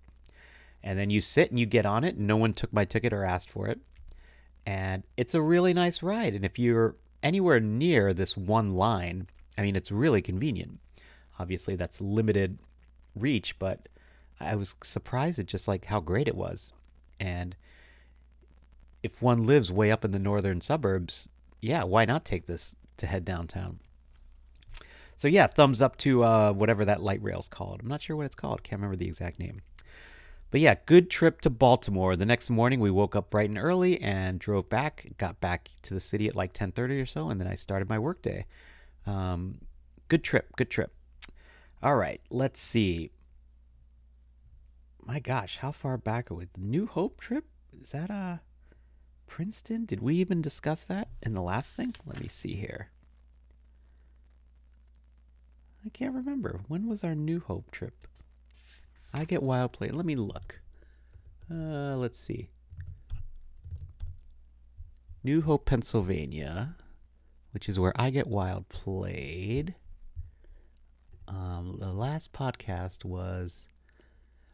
And 0.83 0.97
then 0.97 1.09
you 1.09 1.21
sit 1.21 1.51
and 1.51 1.59
you 1.59 1.65
get 1.65 1.85
on 1.85 2.03
it. 2.03 2.17
No 2.17 2.35
one 2.37 2.53
took 2.53 2.73
my 2.73 2.85
ticket 2.85 3.13
or 3.13 3.23
asked 3.23 3.49
for 3.49 3.67
it 3.67 3.79
and 4.65 5.03
it's 5.17 5.33
a 5.33 5.41
really 5.41 5.73
nice 5.73 6.03
ride. 6.03 6.33
And 6.33 6.45
if 6.45 6.59
you're 6.59 6.95
anywhere 7.23 7.59
near 7.59 8.13
this 8.13 8.37
one 8.37 8.75
line, 8.75 9.27
I 9.57 9.61
mean, 9.61 9.75
it's 9.75 9.91
really 9.91 10.21
convenient. 10.21 10.79
Obviously, 11.39 11.75
that's 11.75 12.01
limited 12.01 12.59
reach, 13.15 13.57
but 13.59 13.89
I 14.39 14.55
was 14.55 14.75
surprised 14.83 15.39
at 15.39 15.45
just 15.45 15.67
like 15.67 15.85
how 15.85 15.99
great 15.99 16.27
it 16.27 16.35
was. 16.35 16.71
And 17.19 17.55
if 19.03 19.21
one 19.21 19.43
lives 19.43 19.71
way 19.71 19.91
up 19.91 20.05
in 20.05 20.11
the 20.11 20.19
northern 20.19 20.61
suburbs, 20.61 21.27
yeah, 21.59 21.83
why 21.83 22.05
not 22.05 22.25
take 22.25 22.45
this 22.45 22.75
to 22.97 23.07
head 23.07 23.25
downtown? 23.25 23.79
So 25.17 25.27
yeah, 25.27 25.45
thumbs 25.45 25.81
up 25.81 25.97
to 25.97 26.23
uh, 26.23 26.51
whatever 26.51 26.83
that 26.85 27.03
light 27.03 27.21
rail's 27.21 27.47
called. 27.47 27.81
I'm 27.81 27.87
not 27.87 28.01
sure 28.01 28.15
what 28.15 28.25
it's 28.25 28.35
called. 28.35 28.63
Can't 28.63 28.79
remember 28.79 28.95
the 28.95 29.07
exact 29.07 29.37
name. 29.37 29.61
But 30.51 30.59
yeah, 30.59 30.75
good 30.85 31.09
trip 31.09 31.39
to 31.41 31.49
Baltimore. 31.49 32.17
The 32.17 32.25
next 32.25 32.49
morning 32.49 32.81
we 32.81 32.91
woke 32.91 33.15
up 33.15 33.29
bright 33.29 33.49
and 33.49 33.57
early 33.57 33.99
and 34.01 34.37
drove 34.37 34.69
back. 34.69 35.13
Got 35.17 35.39
back 35.39 35.71
to 35.83 35.93
the 35.93 36.01
city 36.01 36.27
at 36.27 36.35
like 36.35 36.53
10:30 36.53 37.01
or 37.01 37.05
so, 37.05 37.29
and 37.29 37.39
then 37.39 37.47
I 37.47 37.55
started 37.55 37.87
my 37.87 37.97
workday. 37.97 38.45
Um, 39.07 39.59
good 40.09 40.25
trip, 40.25 40.53
good 40.57 40.69
trip. 40.69 40.93
All 41.81 41.95
right, 41.95 42.21
let's 42.29 42.59
see. 42.59 43.11
My 45.03 45.19
gosh, 45.19 45.57
how 45.57 45.71
far 45.71 45.97
back 45.97 46.29
are 46.29 46.35
we? 46.35 46.45
The 46.53 46.59
New 46.59 46.85
Hope 46.85 47.19
trip? 47.21 47.45
Is 47.81 47.91
that 47.91 48.11
uh 48.11 48.37
Princeton? 49.27 49.85
Did 49.85 50.01
we 50.01 50.15
even 50.15 50.41
discuss 50.41 50.83
that 50.83 51.07
in 51.21 51.33
the 51.33 51.41
last 51.41 51.73
thing? 51.73 51.95
Let 52.05 52.19
me 52.19 52.27
see 52.27 52.55
here. 52.55 52.89
I 55.85 55.89
can't 55.89 56.13
remember. 56.13 56.59
When 56.67 56.87
was 56.87 57.05
our 57.05 57.15
New 57.15 57.39
Hope 57.39 57.71
trip? 57.71 58.07
I 59.13 59.25
get 59.25 59.43
wild 59.43 59.73
play. 59.73 59.89
Let 59.89 60.05
me 60.05 60.15
look. 60.15 60.61
Uh, 61.49 61.97
let's 61.97 62.19
see. 62.19 62.49
New 65.23 65.41
Hope, 65.41 65.65
Pennsylvania, 65.65 66.75
which 67.51 67.69
is 67.69 67.77
where 67.77 67.93
I 67.95 68.09
Get 68.09 68.27
Wild 68.27 68.69
played. 68.69 69.75
Um, 71.27 71.77
the 71.79 71.91
last 71.91 72.33
podcast 72.33 73.05
was. 73.05 73.67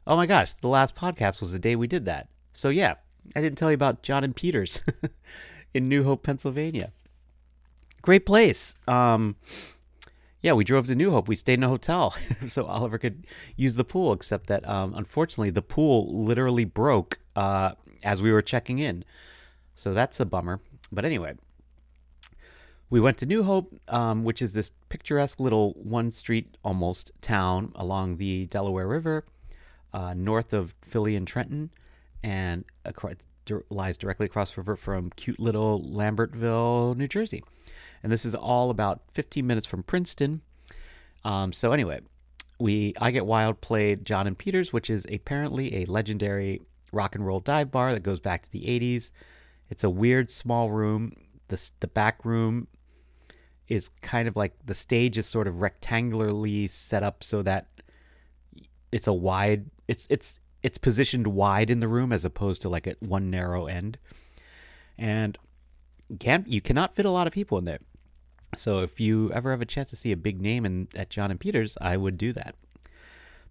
Oh 0.06 0.16
my 0.16 0.26
gosh, 0.26 0.54
the 0.54 0.68
last 0.68 0.96
podcast 0.96 1.40
was 1.40 1.52
the 1.52 1.60
day 1.60 1.76
we 1.76 1.88
did 1.88 2.06
that. 2.06 2.30
So 2.52 2.70
yeah, 2.70 2.96
I 3.36 3.42
didn't 3.42 3.58
tell 3.58 3.72
you 3.72 3.76
about 3.76 4.04
John 4.04 4.24
and 4.24 4.36
Peter's 4.36 4.82
in 5.74 5.88
New 5.88 6.04
Hope, 6.04 6.24
Pennsylvania. 6.24 6.92
Great 8.02 8.26
place. 8.26 8.76
Um, 8.88 9.36
yeah, 10.42 10.54
we 10.54 10.64
drove 10.64 10.88
to 10.88 10.96
New 10.96 11.12
Hope. 11.12 11.28
We 11.28 11.36
stayed 11.36 11.56
in 11.56 11.64
a 11.64 11.70
hotel 11.70 12.16
so 12.48 12.66
Oliver 12.66 12.98
could 12.98 13.26
use 13.56 13.76
the 13.76 13.84
pool, 13.84 14.14
except 14.14 14.48
that 14.48 14.68
um, 14.68 14.94
unfortunately 14.96 15.50
the 15.50 15.62
pool 15.62 16.24
literally 16.26 16.66
broke 16.66 17.20
uh, 17.36 17.72
as 18.04 18.22
we 18.22 18.32
were 18.32 18.42
checking 18.42 18.80
in. 18.80 19.04
So 19.76 19.94
that's 19.94 20.20
a 20.20 20.26
bummer. 20.26 20.60
But 20.92 21.06
anyway, 21.06 21.36
we 22.90 23.00
went 23.00 23.18
to 23.18 23.26
New 23.26 23.44
Hope, 23.44 23.74
um, 23.90 24.24
which 24.24 24.42
is 24.42 24.54
this 24.54 24.72
picturesque 24.90 25.40
little 25.40 25.74
one 25.74 26.12
street 26.12 26.56
almost 26.64 27.12
town 27.22 27.72
along 27.76 28.18
the 28.18 28.46
Delaware 28.46 28.88
River, 28.88 29.26
uh, 29.94 30.14
north 30.14 30.54
of 30.54 30.74
Philly 30.82 31.16
and 31.16 31.28
Trenton, 31.28 31.72
and 32.24 32.64
across, 32.86 33.16
lies 33.70 33.98
directly 33.98 34.26
across 34.28 34.56
river 34.56 34.76
from 34.76 35.10
cute 35.12 35.40
little 35.40 35.82
Lambertville, 35.82 36.96
New 36.96 37.08
Jersey. 37.08 37.44
And 38.08 38.12
this 38.14 38.24
is 38.24 38.34
all 38.34 38.70
about 38.70 39.02
15 39.12 39.46
minutes 39.46 39.68
from 39.68 39.84
Princeton. 39.84 40.40
Um, 41.26 41.52
so 41.52 41.74
anyway, 41.74 42.00
we 42.58 42.94
I 43.02 43.12
Get 43.12 43.26
Wild 43.26 43.60
played 43.60 44.06
John 44.06 44.28
and 44.28 44.38
Peter's, 44.38 44.72
which 44.72 44.90
is 44.90 45.06
apparently 45.12 45.76
a 45.76 45.86
legendary 45.88 46.62
rock 46.94 47.16
and 47.16 47.26
roll 47.26 47.42
dive 47.42 47.70
bar 47.70 47.92
that 47.94 48.04
goes 48.04 48.22
back 48.22 48.44
to 48.44 48.50
the 48.50 48.62
80s. 48.62 49.12
It's 49.70 49.84
a 49.84 49.90
weird 49.90 50.32
small 50.32 50.72
room. 50.72 51.12
The, 51.50 51.70
the 51.82 51.90
back 51.90 52.24
room 52.24 52.70
is 53.68 53.90
kind 54.02 54.30
of 54.30 54.38
like 54.38 54.54
the 54.66 54.74
stage 54.74 55.18
is 55.18 55.28
sort 55.28 55.50
of 55.50 55.56
rectangularly 55.56 56.70
set 56.70 57.04
up 57.04 57.26
so 57.26 57.42
that 57.42 57.68
it's 58.90 59.08
a 59.08 59.14
wide 59.14 59.70
it's 59.90 60.08
it's 60.10 60.40
it's 60.64 60.78
positioned 60.78 61.28
wide 61.28 61.70
in 61.70 61.82
the 61.82 61.90
room 61.90 62.14
as 62.14 62.24
opposed 62.24 62.62
to 62.62 62.70
like 62.70 62.88
at 62.88 63.02
one 63.02 63.30
narrow 63.30 63.66
end. 63.66 63.98
And 64.98 65.38
can 66.22 66.46
you 66.48 66.62
cannot 66.62 66.96
fit 66.96 67.06
a 67.06 67.12
lot 67.12 67.28
of 67.28 67.34
people 67.34 67.58
in 67.58 67.66
there. 67.66 67.80
So 68.56 68.80
if 68.80 69.00
you 69.00 69.32
ever 69.32 69.52
have 69.52 69.62
a 69.62 69.66
chance 69.66 69.90
to 69.90 69.96
see 69.96 70.12
a 70.12 70.18
big 70.18 70.42
name 70.42 70.66
in 70.66 70.88
at 70.96 71.10
John 71.10 71.32
and 71.32 71.40
Peter's, 71.40 71.78
I 71.82 71.98
would 71.98 72.18
do 72.18 72.34
that. 72.34 72.56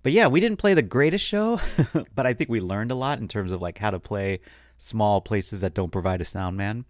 But 0.03 0.13
yeah, 0.13 0.27
we 0.29 0.41
didn't 0.41 0.59
play 0.59 0.75
the 0.75 0.83
greatest 0.83 1.25
show, 1.25 1.61
but 2.15 2.27
I 2.27 2.33
think 2.33 2.49
we 2.49 2.61
learned 2.61 2.91
a 2.91 2.95
lot 2.95 3.19
in 3.19 3.29
terms 3.29 3.53
of 3.53 3.61
like 3.61 3.79
how 3.79 3.91
to 3.91 3.99
play 3.99 4.41
small 4.79 5.21
places 5.21 5.61
that 5.61 5.75
don't 5.75 5.91
provide 5.91 6.21
a 6.21 6.25
sound 6.25 6.57
man, 6.57 6.85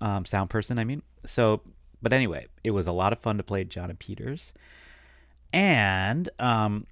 um, 0.00 0.24
sound 0.24 0.50
person. 0.50 0.78
I 0.78 0.84
mean, 0.84 1.02
so. 1.24 1.62
But 2.00 2.12
anyway, 2.12 2.46
it 2.62 2.70
was 2.70 2.86
a 2.86 2.92
lot 2.92 3.12
of 3.12 3.18
fun 3.18 3.38
to 3.38 3.42
play 3.42 3.64
John 3.64 3.90
and 3.90 3.98
Peter's, 3.98 4.52
and 5.52 6.28
um, 6.38 6.86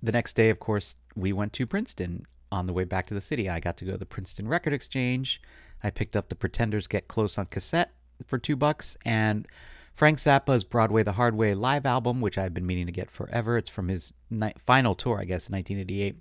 the 0.00 0.12
next 0.12 0.36
day, 0.36 0.50
of 0.50 0.60
course, 0.60 0.94
we 1.16 1.32
went 1.32 1.52
to 1.54 1.66
Princeton 1.66 2.26
on 2.52 2.66
the 2.66 2.72
way 2.72 2.84
back 2.84 3.06
to 3.08 3.14
the 3.14 3.20
city. 3.20 3.50
I 3.50 3.58
got 3.58 3.76
to 3.78 3.84
go 3.84 3.92
to 3.92 3.98
the 3.98 4.06
Princeton 4.06 4.46
Record 4.46 4.72
Exchange. 4.72 5.42
I 5.82 5.90
picked 5.90 6.14
up 6.14 6.28
the 6.28 6.36
Pretenders 6.36 6.86
Get 6.86 7.08
Close 7.08 7.36
on 7.36 7.46
cassette 7.46 7.92
for 8.26 8.38
two 8.38 8.56
bucks, 8.56 8.96
and 9.04 9.46
Frank 9.94 10.18
Zappa's 10.18 10.64
Broadway 10.64 11.02
the 11.02 11.12
Hard 11.12 11.36
Way 11.36 11.54
live 11.54 11.86
album, 11.86 12.20
which 12.20 12.36
I've 12.36 12.54
been 12.54 12.66
meaning 12.66 12.86
to 12.86 12.92
get 12.92 13.10
forever. 13.10 13.56
It's 13.56 13.70
from 13.70 13.88
his 13.88 14.12
ni- 14.30 14.54
final 14.58 14.94
tour, 14.94 15.20
I 15.20 15.24
guess, 15.24 15.48
in 15.48 15.54
1988. 15.54 16.16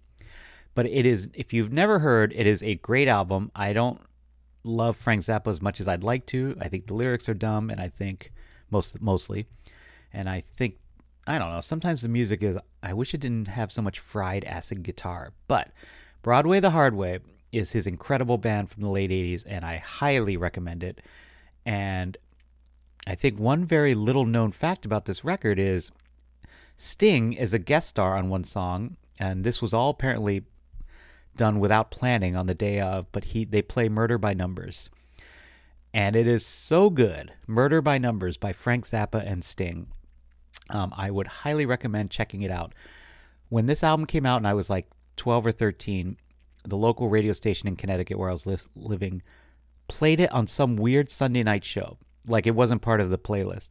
But 0.75 0.87
it 0.87 1.05
is, 1.05 1.29
if 1.33 1.53
you've 1.53 1.71
never 1.71 1.99
heard, 1.99 2.33
it 2.35 2.47
is 2.47 2.61
a 2.63 2.75
great 2.75 3.07
album. 3.07 3.51
I 3.55 3.73
don't 3.73 4.01
love 4.63 4.97
Frank 4.97 5.23
Zappa 5.23 5.47
as 5.47 5.61
much 5.61 5.79
as 5.79 5.87
I'd 5.87 6.03
like 6.03 6.25
to. 6.27 6.55
I 6.59 6.67
think 6.67 6.87
the 6.87 6.93
lyrics 6.93 7.27
are 7.29 7.33
dumb, 7.33 7.69
and 7.69 7.79
I 7.79 7.89
think 7.89 8.31
most 8.71 8.99
mostly, 9.01 9.45
and 10.11 10.29
I 10.29 10.43
think 10.55 10.77
I 11.25 11.37
don't 11.37 11.51
know. 11.51 11.61
Sometimes 11.61 12.01
the 12.01 12.09
music 12.09 12.41
is. 12.43 12.57
I 12.81 12.93
wish 12.93 13.13
it 13.13 13.21
didn't 13.21 13.47
have 13.47 13.71
so 13.71 13.81
much 13.81 13.99
fried 13.99 14.43
acid 14.43 14.83
guitar, 14.83 15.33
but 15.47 15.69
Broadway 16.21 16.59
the 16.59 16.71
Hard 16.71 16.95
Way 16.95 17.19
is 17.51 17.71
his 17.71 17.87
incredible 17.87 18.37
band 18.37 18.69
from 18.69 18.83
the 18.83 18.89
late 18.89 19.11
80s, 19.11 19.43
and 19.47 19.63
I 19.63 19.77
highly 19.77 20.35
recommend 20.37 20.83
it. 20.83 21.01
And 21.65 22.17
I 23.07 23.15
think 23.15 23.39
one 23.39 23.65
very 23.65 23.95
little 23.95 24.25
known 24.25 24.51
fact 24.51 24.85
about 24.85 25.05
this 25.05 25.23
record 25.23 25.59
is 25.59 25.91
Sting 26.77 27.33
is 27.33 27.53
a 27.53 27.59
guest 27.59 27.89
star 27.89 28.15
on 28.15 28.29
one 28.29 28.43
song, 28.43 28.97
and 29.19 29.43
this 29.43 29.61
was 29.61 29.73
all 29.73 29.91
apparently 29.91 30.43
done 31.35 31.59
without 31.59 31.91
planning 31.91 32.35
on 32.35 32.45
the 32.45 32.53
day 32.53 32.79
of, 32.79 33.11
but 33.11 33.25
he 33.25 33.45
they 33.45 33.61
play 33.61 33.89
Murder 33.89 34.17
by 34.17 34.33
Numbers. 34.33 34.89
And 35.93 36.15
it 36.15 36.27
is 36.27 36.45
so 36.45 36.89
good. 36.89 37.33
Murder 37.45 37.81
by 37.81 37.97
Numbers 37.99 38.37
by 38.37 38.51
Frank 38.51 38.87
Zappa 38.87 39.23
and 39.25 39.43
Sting. 39.43 39.87
Um, 40.69 40.91
I 40.97 41.11
would 41.11 41.27
highly 41.27 41.65
recommend 41.65 42.09
checking 42.09 42.41
it 42.41 42.49
out. 42.49 42.73
When 43.49 43.67
this 43.67 43.83
album 43.83 44.07
came 44.07 44.25
out 44.25 44.37
and 44.37 44.47
I 44.47 44.55
was 44.55 44.69
like 44.69 44.87
12 45.17 45.45
or 45.45 45.51
13, 45.51 46.17
the 46.63 46.77
local 46.77 47.09
radio 47.09 47.33
station 47.33 47.67
in 47.67 47.75
Connecticut 47.75 48.17
where 48.17 48.29
I 48.29 48.33
was 48.33 48.47
li- 48.47 48.57
living 48.75 49.21
played 49.87 50.19
it 50.19 50.31
on 50.31 50.47
some 50.47 50.75
weird 50.75 51.09
Sunday 51.09 51.43
night 51.43 51.63
show. 51.63 51.97
Like 52.27 52.47
it 52.47 52.55
wasn't 52.55 52.81
part 52.81 53.01
of 53.01 53.09
the 53.09 53.17
playlist. 53.17 53.69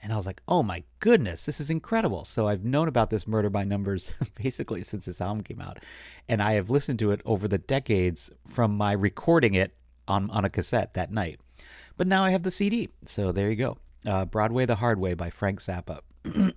And 0.00 0.12
I 0.12 0.16
was 0.16 0.26
like, 0.26 0.40
oh 0.46 0.62
my 0.62 0.84
goodness, 1.00 1.44
this 1.44 1.60
is 1.60 1.70
incredible. 1.70 2.24
So 2.24 2.46
I've 2.46 2.64
known 2.64 2.86
about 2.86 3.10
this 3.10 3.26
Murder 3.26 3.50
by 3.50 3.64
Numbers 3.64 4.12
basically 4.42 4.82
since 4.82 5.06
this 5.06 5.20
album 5.20 5.42
came 5.42 5.60
out. 5.60 5.78
And 6.28 6.42
I 6.42 6.52
have 6.52 6.70
listened 6.70 6.98
to 7.00 7.10
it 7.10 7.20
over 7.24 7.48
the 7.48 7.58
decades 7.58 8.30
from 8.46 8.76
my 8.76 8.92
recording 8.92 9.54
it 9.54 9.74
on, 10.06 10.30
on 10.30 10.44
a 10.44 10.50
cassette 10.50 10.94
that 10.94 11.10
night. 11.10 11.40
But 11.96 12.06
now 12.06 12.24
I 12.24 12.30
have 12.30 12.44
the 12.44 12.50
CD. 12.50 12.90
So 13.06 13.32
there 13.32 13.50
you 13.50 13.56
go. 13.56 13.78
Uh, 14.06 14.24
Broadway 14.24 14.66
the 14.66 14.76
Hard 14.76 15.00
Way 15.00 15.14
by 15.14 15.30
Frank 15.30 15.60
Zappa. 15.60 16.00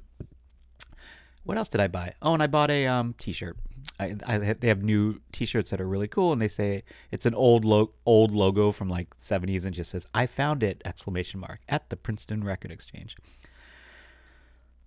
what 1.43 1.57
else 1.57 1.69
did 1.69 1.81
I 1.81 1.87
buy? 1.87 2.13
Oh, 2.21 2.35
and 2.35 2.43
I 2.43 2.47
bought 2.47 2.69
a 2.69 2.85
um, 2.85 3.15
t-shirt. 3.17 3.57
I, 3.99 4.15
I, 4.25 4.37
they 4.37 4.67
have 4.67 4.83
new 4.83 5.21
T-shirts 5.31 5.71
that 5.71 5.81
are 5.81 5.87
really 5.87 6.07
cool, 6.07 6.33
and 6.33 6.41
they 6.41 6.47
say 6.47 6.83
it's 7.11 7.25
an 7.25 7.35
old 7.35 7.65
lo- 7.65 7.93
old 8.05 8.31
logo 8.31 8.71
from 8.71 8.89
like 8.89 9.15
70s, 9.17 9.65
and 9.65 9.73
just 9.73 9.91
says 9.91 10.07
"I 10.13 10.25
found 10.25 10.63
it!" 10.63 10.81
exclamation 10.85 11.39
mark 11.39 11.61
at 11.69 11.89
the 11.89 11.95
Princeton 11.95 12.43
Record 12.43 12.71
Exchange. 12.71 13.15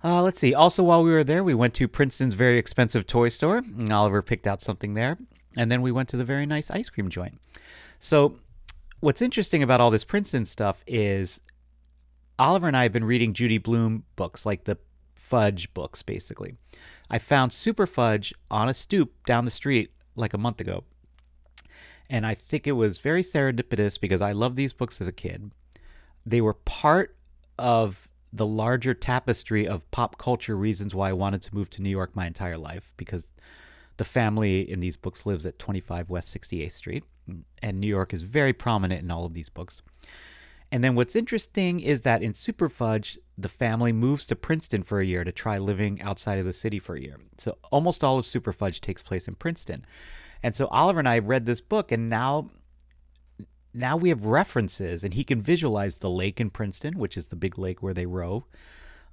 Uh, 0.03 0.23
let's 0.23 0.39
see. 0.39 0.53
Also, 0.53 0.83
while 0.83 1.03
we 1.03 1.11
were 1.11 1.25
there, 1.25 1.43
we 1.43 1.55
went 1.55 1.73
to 1.75 1.89
Princeton's 1.89 2.35
very 2.35 2.59
expensive 2.59 3.07
toy 3.07 3.31
store, 3.31 3.59
and 3.59 3.93
Oliver 3.93 4.21
picked 4.21 4.47
out 4.47 4.61
something 4.61 4.95
there, 4.95 5.17
and 5.57 5.73
then 5.73 5.81
we 5.81 5.91
went 5.91 6.09
to 6.11 6.17
the 6.17 6.25
very 6.25 6.45
nice 6.45 6.71
ice 6.71 6.91
cream 6.91 7.09
joint. 7.09 7.41
So, 8.01 8.37
what's 9.01 9.23
interesting 9.23 9.63
about 9.63 9.81
all 9.81 9.91
this 9.91 10.05
Princeton 10.05 10.45
stuff 10.45 10.85
is 10.87 11.41
Oliver 12.39 12.69
and 12.69 12.77
I 12.77 12.83
have 12.83 12.93
been 12.93 13.05
reading 13.05 13.33
Judy 13.33 13.59
Blume 13.59 14.05
books, 14.17 14.45
like 14.45 14.65
the 14.65 14.77
Fudge 15.15 15.73
books, 15.73 16.03
basically. 16.03 16.57
I 17.11 17.19
found 17.19 17.53
Super 17.53 17.87
Fudge 17.87 18.35
on 18.51 18.69
a 18.69 18.75
stoop 18.75 19.13
down 19.27 19.45
the 19.45 19.51
street 19.51 19.91
like 20.17 20.35
a 20.35 20.39
month 20.39 20.61
ago. 20.61 20.85
And 22.09 22.27
I 22.27 22.35
think 22.35 22.67
it 22.67 22.73
was 22.73 22.99
very 22.99 23.23
serendipitous 23.23 23.99
because 23.99 24.21
I 24.21 24.33
loved 24.33 24.57
these 24.57 24.73
books 24.73 25.01
as 25.01 25.09
a 25.09 25.13
kid. 25.13 25.51
They 26.27 26.41
were 26.41 26.55
part 26.55 27.17
of 27.59 28.09
the 28.33 28.47
larger 28.47 28.95
tapestry 28.95 29.67
of 29.67 29.89
pop 29.91 30.19
culture 30.19 30.57
reasons 30.57 30.95
why 30.95 31.11
I 31.11 31.13
wanted 31.13 31.43
to 31.43 31.55
move 31.55 31.71
to 31.71 31.83
New 31.83 31.91
York 31.91 32.17
my 32.17 32.27
entire 32.27 32.59
life 32.59 32.93
because 32.97 33.31
the 33.97 34.05
family 34.05 34.69
in 34.69 34.81
these 34.81 34.97
books 34.97 35.25
lives 35.25 35.47
at 35.47 35.59
25 35.59 36.11
West 36.11 36.37
68th 36.37 36.73
Street. 36.73 37.05
And 37.63 37.81
New 37.81 37.87
York 37.87 38.13
is 38.13 38.23
very 38.23 38.53
prominent 38.53 39.03
in 39.03 39.11
all 39.11 39.25
of 39.25 39.35
these 39.35 39.49
books. 39.49 39.83
And 40.75 40.83
then 40.83 40.97
what's 40.97 41.15
interesting 41.15 41.79
is 41.79 42.03
that 42.03 42.21
in 42.21 42.35
Super 42.35 42.69
Fudge, 42.69 43.17
the 43.39 43.49
family 43.49 43.93
moves 43.93 44.27
to 44.27 44.35
Princeton 44.35 44.83
for 44.83 44.99
a 44.99 45.07
year 45.07 45.23
to 45.23 45.31
try 45.31 45.57
living 45.57 46.03
outside 46.03 46.41
of 46.41 46.47
the 46.47 46.53
city 46.53 46.81
for 46.81 46.97
a 46.97 47.01
year. 47.01 47.17
So 47.39 47.57
almost 47.71 48.03
all 48.03 48.19
of 48.19 48.27
Super 48.27 48.53
Fudge 48.53 48.81
takes 48.81 49.01
place 49.01 49.29
in 49.29 49.37
Princeton. 49.37 49.87
And 50.43 50.57
so 50.57 50.67
Oliver 50.67 50.99
and 50.99 51.09
I 51.09 51.21
read 51.21 51.47
this 51.47 51.61
book 51.61 51.93
and 51.93 52.11
now 52.11 52.51
now 53.73 53.97
we 53.97 54.09
have 54.09 54.25
references 54.25 55.05
and 55.05 55.15
he 55.15 55.23
can 55.23 55.41
visualize 55.41 55.99
the 55.99 56.11
lake 56.11 56.41
in 56.41 56.51
Princeton, 56.51 56.99
which 56.99 57.17
is 57.17 57.29
the 57.29 57.37
big 57.37 57.57
lake 57.57 57.81
where 57.81 57.95
they 57.95 58.07
row. 58.07 58.45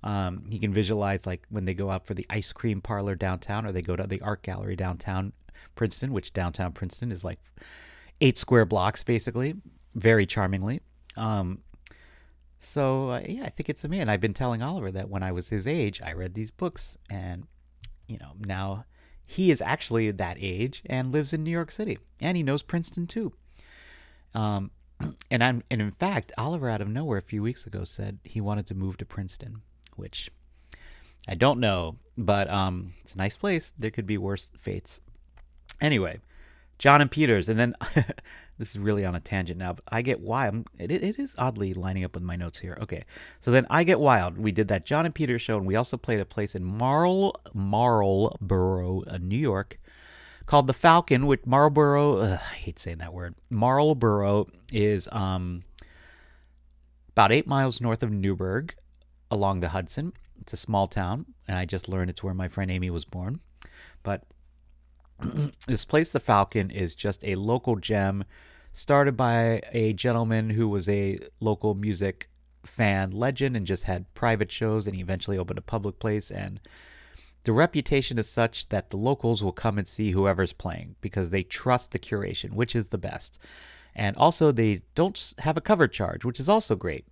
Um, 0.01 0.45
he 0.49 0.57
can 0.57 0.73
visualize 0.73 1.27
like 1.27 1.45
when 1.51 1.65
they 1.65 1.75
go 1.75 1.91
out 1.91 2.07
for 2.07 2.15
the 2.15 2.25
ice 2.27 2.51
cream 2.51 2.81
parlor 2.81 3.13
downtown 3.13 3.67
or 3.67 3.71
they 3.71 3.83
go 3.83 3.95
to 3.95 4.07
the 4.07 4.21
art 4.21 4.41
gallery 4.41 4.75
downtown 4.75 5.33
Princeton, 5.75 6.11
which 6.11 6.33
downtown 6.33 6.71
Princeton 6.71 7.11
is 7.11 7.23
like 7.23 7.37
eight 8.19 8.39
square 8.39 8.65
blocks 8.65 9.03
basically, 9.03 9.53
very 9.93 10.25
charmingly. 10.25 10.81
Um, 11.17 11.63
So 12.59 13.09
uh, 13.11 13.21
yeah, 13.27 13.43
I 13.43 13.49
think 13.49 13.69
it's 13.69 13.83
a 13.83 13.87
man. 13.87 14.07
I've 14.07 14.21
been 14.21 14.35
telling 14.35 14.61
Oliver 14.61 14.91
that 14.91 15.09
when 15.09 15.23
I 15.23 15.31
was 15.31 15.49
his 15.49 15.65
age, 15.65 15.99
I 16.01 16.13
read 16.13 16.35
these 16.35 16.51
books, 16.51 16.97
and 17.09 17.47
you 18.07 18.17
know 18.19 18.33
now 18.39 18.85
he 19.25 19.49
is 19.49 19.61
actually 19.61 20.11
that 20.11 20.37
age 20.39 20.83
and 20.85 21.11
lives 21.11 21.33
in 21.33 21.43
New 21.43 21.51
York 21.51 21.71
City, 21.71 21.97
and 22.19 22.37
he 22.37 22.43
knows 22.43 22.61
Princeton 22.61 23.07
too. 23.07 23.33
Um, 24.35 24.71
and 25.31 25.43
I'm 25.43 25.63
and 25.71 25.81
in 25.81 25.91
fact, 25.91 26.31
Oliver 26.37 26.69
out 26.69 26.81
of 26.81 26.87
nowhere 26.87 27.17
a 27.17 27.23
few 27.23 27.41
weeks 27.41 27.65
ago 27.65 27.83
said 27.83 28.19
he 28.23 28.39
wanted 28.41 28.67
to 28.67 28.75
move 28.75 28.97
to 28.97 29.05
Princeton, 29.05 29.61
which 29.95 30.29
I 31.27 31.33
don't 31.33 31.59
know, 31.59 31.97
but 32.15 32.47
um, 32.51 32.93
it's 32.99 33.13
a 33.13 33.17
nice 33.17 33.37
place. 33.37 33.73
There 33.77 33.91
could 33.91 34.05
be 34.05 34.19
worse 34.19 34.51
fates. 34.59 34.99
Anyway, 35.79 36.19
John 36.81 36.99
and 36.99 37.11
Peter's, 37.11 37.47
and 37.47 37.59
then 37.59 37.75
this 38.57 38.71
is 38.71 38.79
really 38.79 39.05
on 39.05 39.13
a 39.13 39.19
tangent 39.19 39.59
now, 39.59 39.73
but 39.73 39.83
I 39.89 40.01
Get 40.01 40.19
Wild. 40.19 40.65
It, 40.79 40.89
it 40.89 41.19
is 41.19 41.35
oddly 41.37 41.75
lining 41.75 42.03
up 42.03 42.15
with 42.15 42.23
my 42.23 42.35
notes 42.35 42.57
here. 42.57 42.75
Okay, 42.81 43.03
so 43.39 43.51
then 43.51 43.67
I 43.69 43.83
Get 43.83 43.99
Wild. 43.99 44.39
We 44.39 44.51
did 44.51 44.67
that 44.69 44.83
John 44.83 45.05
and 45.05 45.13
Peter's 45.13 45.43
show, 45.43 45.57
and 45.57 45.67
we 45.67 45.75
also 45.75 45.95
played 45.95 46.19
a 46.19 46.25
place 46.25 46.55
in 46.55 46.63
Marl 46.63 47.39
Marlboro, 47.53 49.03
uh, 49.03 49.19
New 49.21 49.37
York, 49.37 49.79
called 50.47 50.65
the 50.65 50.73
Falcon. 50.73 51.27
Which 51.27 51.45
Marlboro, 51.45 52.17
ugh, 52.17 52.39
I 52.41 52.55
hate 52.55 52.79
saying 52.79 52.97
that 52.97 53.13
word. 53.13 53.35
Marlboro 53.51 54.47
is 54.73 55.07
um 55.11 55.61
about 57.09 57.31
eight 57.31 57.45
miles 57.45 57.79
north 57.79 58.01
of 58.01 58.09
Newburgh, 58.09 58.73
along 59.29 59.59
the 59.59 59.69
Hudson. 59.69 60.13
It's 60.39 60.53
a 60.53 60.57
small 60.57 60.87
town, 60.87 61.27
and 61.47 61.59
I 61.59 61.65
just 61.65 61.87
learned 61.87 62.09
it's 62.09 62.23
where 62.23 62.33
my 62.33 62.47
friend 62.47 62.71
Amy 62.71 62.89
was 62.89 63.05
born. 63.05 63.39
But 64.01 64.23
this 65.67 65.85
place, 65.85 66.11
the 66.11 66.19
Falcon, 66.19 66.69
is 66.71 66.95
just 66.95 67.23
a 67.23 67.35
local 67.35 67.75
gem 67.75 68.23
started 68.73 69.17
by 69.17 69.61
a 69.73 69.93
gentleman 69.93 70.51
who 70.51 70.69
was 70.69 70.87
a 70.87 71.19
local 71.39 71.75
music 71.75 72.29
fan 72.65 73.11
legend 73.11 73.57
and 73.57 73.65
just 73.65 73.83
had 73.83 74.13
private 74.13 74.51
shows 74.51 74.87
and 74.87 74.95
he 74.95 75.01
eventually 75.01 75.37
opened 75.37 75.59
a 75.59 75.63
public 75.63 75.99
place. 75.99 76.31
And 76.31 76.59
the 77.43 77.53
reputation 77.53 78.17
is 78.17 78.29
such 78.29 78.69
that 78.69 78.89
the 78.89 78.97
locals 78.97 79.43
will 79.43 79.51
come 79.51 79.77
and 79.77 79.87
see 79.87 80.11
whoever's 80.11 80.53
playing 80.53 80.95
because 81.01 81.31
they 81.31 81.43
trust 81.43 81.91
the 81.91 81.99
curation 81.99 82.51
which 82.51 82.75
is 82.75 82.89
the 82.89 82.97
best. 82.97 83.39
And 83.93 84.15
also 84.15 84.51
they 84.51 84.83
don't 84.95 85.33
have 85.39 85.57
a 85.57 85.61
cover 85.61 85.87
charge 85.87 86.23
which 86.23 86.39
is 86.39 86.47
also 86.47 86.75
great 86.75 87.05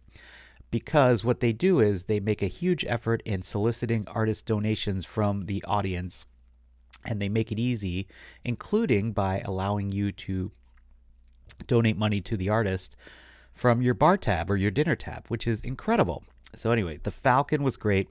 because 0.72 1.24
what 1.24 1.39
they 1.39 1.52
do 1.52 1.80
is 1.80 2.04
they 2.04 2.19
make 2.19 2.41
a 2.41 2.48
huge 2.48 2.86
effort 2.86 3.22
in 3.26 3.41
soliciting 3.41 4.08
artist 4.08 4.45
donations 4.45 5.04
from 5.04 5.48
the 5.48 5.63
audience 5.67 6.26
and 7.05 7.21
they 7.21 7.29
make 7.29 7.51
it 7.51 7.59
easy 7.59 8.07
including 8.43 9.12
by 9.12 9.41
allowing 9.45 9.91
you 9.91 10.12
to 10.12 10.51
donate 11.67 11.97
money 11.97 12.21
to 12.21 12.38
the 12.38 12.49
artist 12.49 12.95
from 13.53 13.81
your 13.81 13.93
bar 13.93 14.17
tab 14.17 14.49
or 14.49 14.55
your 14.55 14.71
dinner 14.71 14.95
tab, 14.95 15.27
which 15.27 15.45
is 15.45 15.59
incredible. 15.62 16.23
So, 16.55 16.71
anyway, 16.71 16.99
the 17.03 17.12
Falcon 17.12 17.62
was 17.63 17.77
great. 17.77 18.07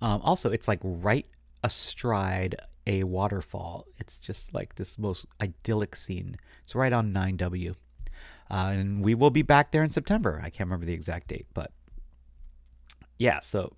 Um, 0.00 0.20
also, 0.22 0.50
it's 0.50 0.68
like 0.68 0.80
right 0.82 1.26
astride 1.62 2.56
a 2.86 3.04
waterfall. 3.04 3.86
It's 3.98 4.18
just 4.18 4.52
like 4.52 4.74
this 4.74 4.98
most 4.98 5.26
idyllic 5.40 5.96
scene. 5.96 6.36
It's 6.64 6.74
right 6.74 6.92
on 6.92 7.12
9W. 7.12 7.74
Uh, 8.50 8.54
and 8.54 9.04
we 9.04 9.14
will 9.14 9.30
be 9.30 9.42
back 9.42 9.72
there 9.72 9.82
in 9.82 9.90
September. 9.90 10.40
I 10.42 10.50
can't 10.50 10.68
remember 10.68 10.86
the 10.86 10.92
exact 10.92 11.28
date, 11.28 11.46
but 11.54 11.72
yeah, 13.18 13.40
so 13.40 13.72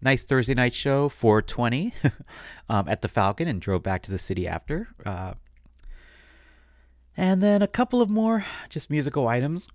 nice 0.00 0.24
Thursday 0.24 0.54
night 0.54 0.74
show, 0.74 1.08
420 1.08 1.92
um, 2.68 2.88
at 2.88 3.02
the 3.02 3.08
Falcon, 3.08 3.48
and 3.48 3.60
drove 3.60 3.82
back 3.82 4.02
to 4.02 4.10
the 4.10 4.18
city 4.18 4.46
after. 4.46 4.88
Uh, 5.04 5.34
and 7.16 7.42
then 7.42 7.62
a 7.62 7.68
couple 7.68 8.00
of 8.00 8.08
more 8.08 8.44
just 8.68 8.90
musical 8.90 9.28
items. 9.28 9.68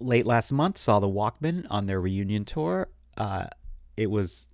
Late 0.00 0.26
last 0.26 0.52
month, 0.52 0.78
saw 0.78 0.98
the 0.98 1.08
Walkmen 1.08 1.66
on 1.70 1.86
their 1.86 2.00
reunion 2.00 2.44
tour. 2.44 2.88
Uh, 3.16 3.46
it 3.96 4.10
was 4.10 4.48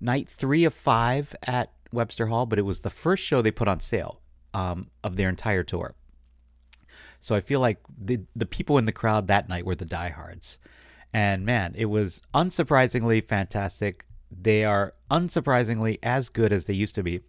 night 0.00 0.28
three 0.28 0.64
of 0.64 0.74
five 0.74 1.34
at 1.42 1.72
Webster 1.92 2.26
Hall, 2.26 2.46
but 2.46 2.58
it 2.58 2.62
was 2.62 2.80
the 2.80 2.90
first 2.90 3.22
show 3.22 3.42
they 3.42 3.50
put 3.50 3.68
on 3.68 3.80
sale 3.80 4.20
um, 4.52 4.90
of 5.02 5.16
their 5.16 5.28
entire 5.28 5.62
tour. 5.62 5.94
So 7.20 7.34
I 7.34 7.40
feel 7.40 7.60
like 7.60 7.78
the 7.96 8.20
the 8.36 8.46
people 8.46 8.76
in 8.76 8.84
the 8.84 8.92
crowd 8.92 9.26
that 9.28 9.48
night 9.48 9.64
were 9.64 9.74
the 9.74 9.86
diehards, 9.86 10.58
and 11.14 11.46
man, 11.46 11.72
it 11.76 11.86
was 11.86 12.20
unsurprisingly 12.34 13.24
fantastic. 13.24 14.04
They 14.30 14.64
are 14.64 14.92
unsurprisingly 15.10 15.98
as 16.02 16.28
good 16.28 16.52
as 16.52 16.66
they 16.66 16.74
used 16.74 16.96
to 16.96 17.02
be, 17.02 17.20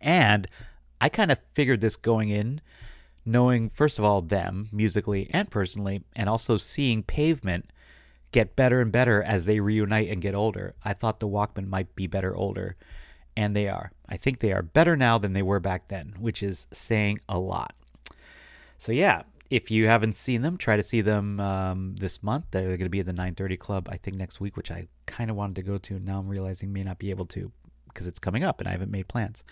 and 0.00 0.48
I 1.00 1.08
kind 1.08 1.32
of 1.32 1.40
figured 1.52 1.80
this 1.80 1.96
going 1.96 2.28
in, 2.28 2.60
knowing, 3.26 3.68
first 3.68 3.98
of 3.98 4.04
all, 4.04 4.22
them 4.22 4.68
musically 4.72 5.28
and 5.32 5.50
personally, 5.50 6.04
and 6.14 6.28
also 6.28 6.56
seeing 6.56 7.02
Pavement 7.02 7.70
get 8.30 8.56
better 8.56 8.80
and 8.80 8.90
better 8.90 9.22
as 9.22 9.44
they 9.44 9.60
reunite 9.60 10.08
and 10.08 10.22
get 10.22 10.34
older. 10.34 10.74
I 10.84 10.92
thought 10.92 11.20
the 11.20 11.28
Walkmen 11.28 11.66
might 11.68 11.94
be 11.94 12.06
better 12.06 12.34
older, 12.34 12.76
and 13.36 13.54
they 13.54 13.68
are. 13.68 13.92
I 14.08 14.16
think 14.16 14.38
they 14.38 14.52
are 14.52 14.62
better 14.62 14.96
now 14.96 15.18
than 15.18 15.32
they 15.32 15.42
were 15.42 15.60
back 15.60 15.88
then, 15.88 16.14
which 16.18 16.42
is 16.42 16.66
saying 16.72 17.20
a 17.28 17.38
lot. 17.38 17.74
So, 18.78 18.92
yeah, 18.92 19.22
if 19.52 19.70
you 19.70 19.86
haven't 19.86 20.16
seen 20.16 20.40
them, 20.40 20.56
try 20.56 20.76
to 20.76 20.82
see 20.82 21.02
them 21.02 21.38
um, 21.38 21.96
this 22.00 22.22
month. 22.22 22.46
They're 22.52 22.64
going 22.64 22.80
to 22.80 22.88
be 22.88 23.00
at 23.00 23.06
the 23.06 23.12
9:30 23.12 23.58
Club, 23.58 23.86
I 23.92 23.98
think, 23.98 24.16
next 24.16 24.40
week, 24.40 24.56
which 24.56 24.70
I 24.70 24.88
kind 25.04 25.30
of 25.30 25.36
wanted 25.36 25.56
to 25.56 25.62
go 25.62 25.76
to. 25.76 25.96
And 25.96 26.06
now 26.06 26.18
I'm 26.18 26.28
realizing 26.28 26.72
may 26.72 26.82
not 26.82 26.98
be 26.98 27.10
able 27.10 27.26
to 27.26 27.52
because 27.88 28.06
it's 28.06 28.18
coming 28.18 28.42
up 28.42 28.60
and 28.60 28.68
I 28.68 28.72
haven't 28.72 28.90
made 28.90 29.08
plans. 29.08 29.44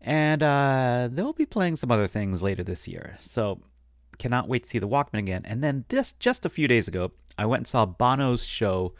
And 0.00 0.42
uh, 0.42 1.08
they'll 1.10 1.32
be 1.32 1.46
playing 1.46 1.76
some 1.76 1.92
other 1.92 2.08
things 2.08 2.42
later 2.42 2.64
this 2.64 2.88
year. 2.88 3.16
So 3.20 3.60
cannot 4.18 4.48
wait 4.48 4.64
to 4.64 4.68
see 4.68 4.80
the 4.80 4.88
Walkmen 4.88 5.20
again. 5.20 5.42
And 5.44 5.62
then 5.62 5.84
this 5.88 6.12
just 6.18 6.44
a 6.44 6.50
few 6.50 6.66
days 6.66 6.88
ago, 6.88 7.12
I 7.38 7.46
went 7.46 7.60
and 7.60 7.66
saw 7.68 7.86
Bono's 7.86 8.44
show 8.44 8.92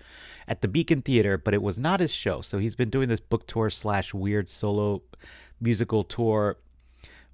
at 0.47 0.61
the 0.61 0.69
Beacon 0.69 1.03
Theater, 1.03 1.37
but 1.37 1.53
it 1.53 1.62
was 1.62 1.81
not 1.81 1.99
his 1.99 2.12
show. 2.12 2.42
So 2.42 2.59
he's 2.59 2.77
been 2.77 2.90
doing 2.90 3.09
this 3.09 3.19
book 3.19 3.49
tour 3.49 3.71
slash 3.71 4.14
weird 4.14 4.49
solo 4.49 5.03
musical 5.61 6.05
tour 6.05 6.59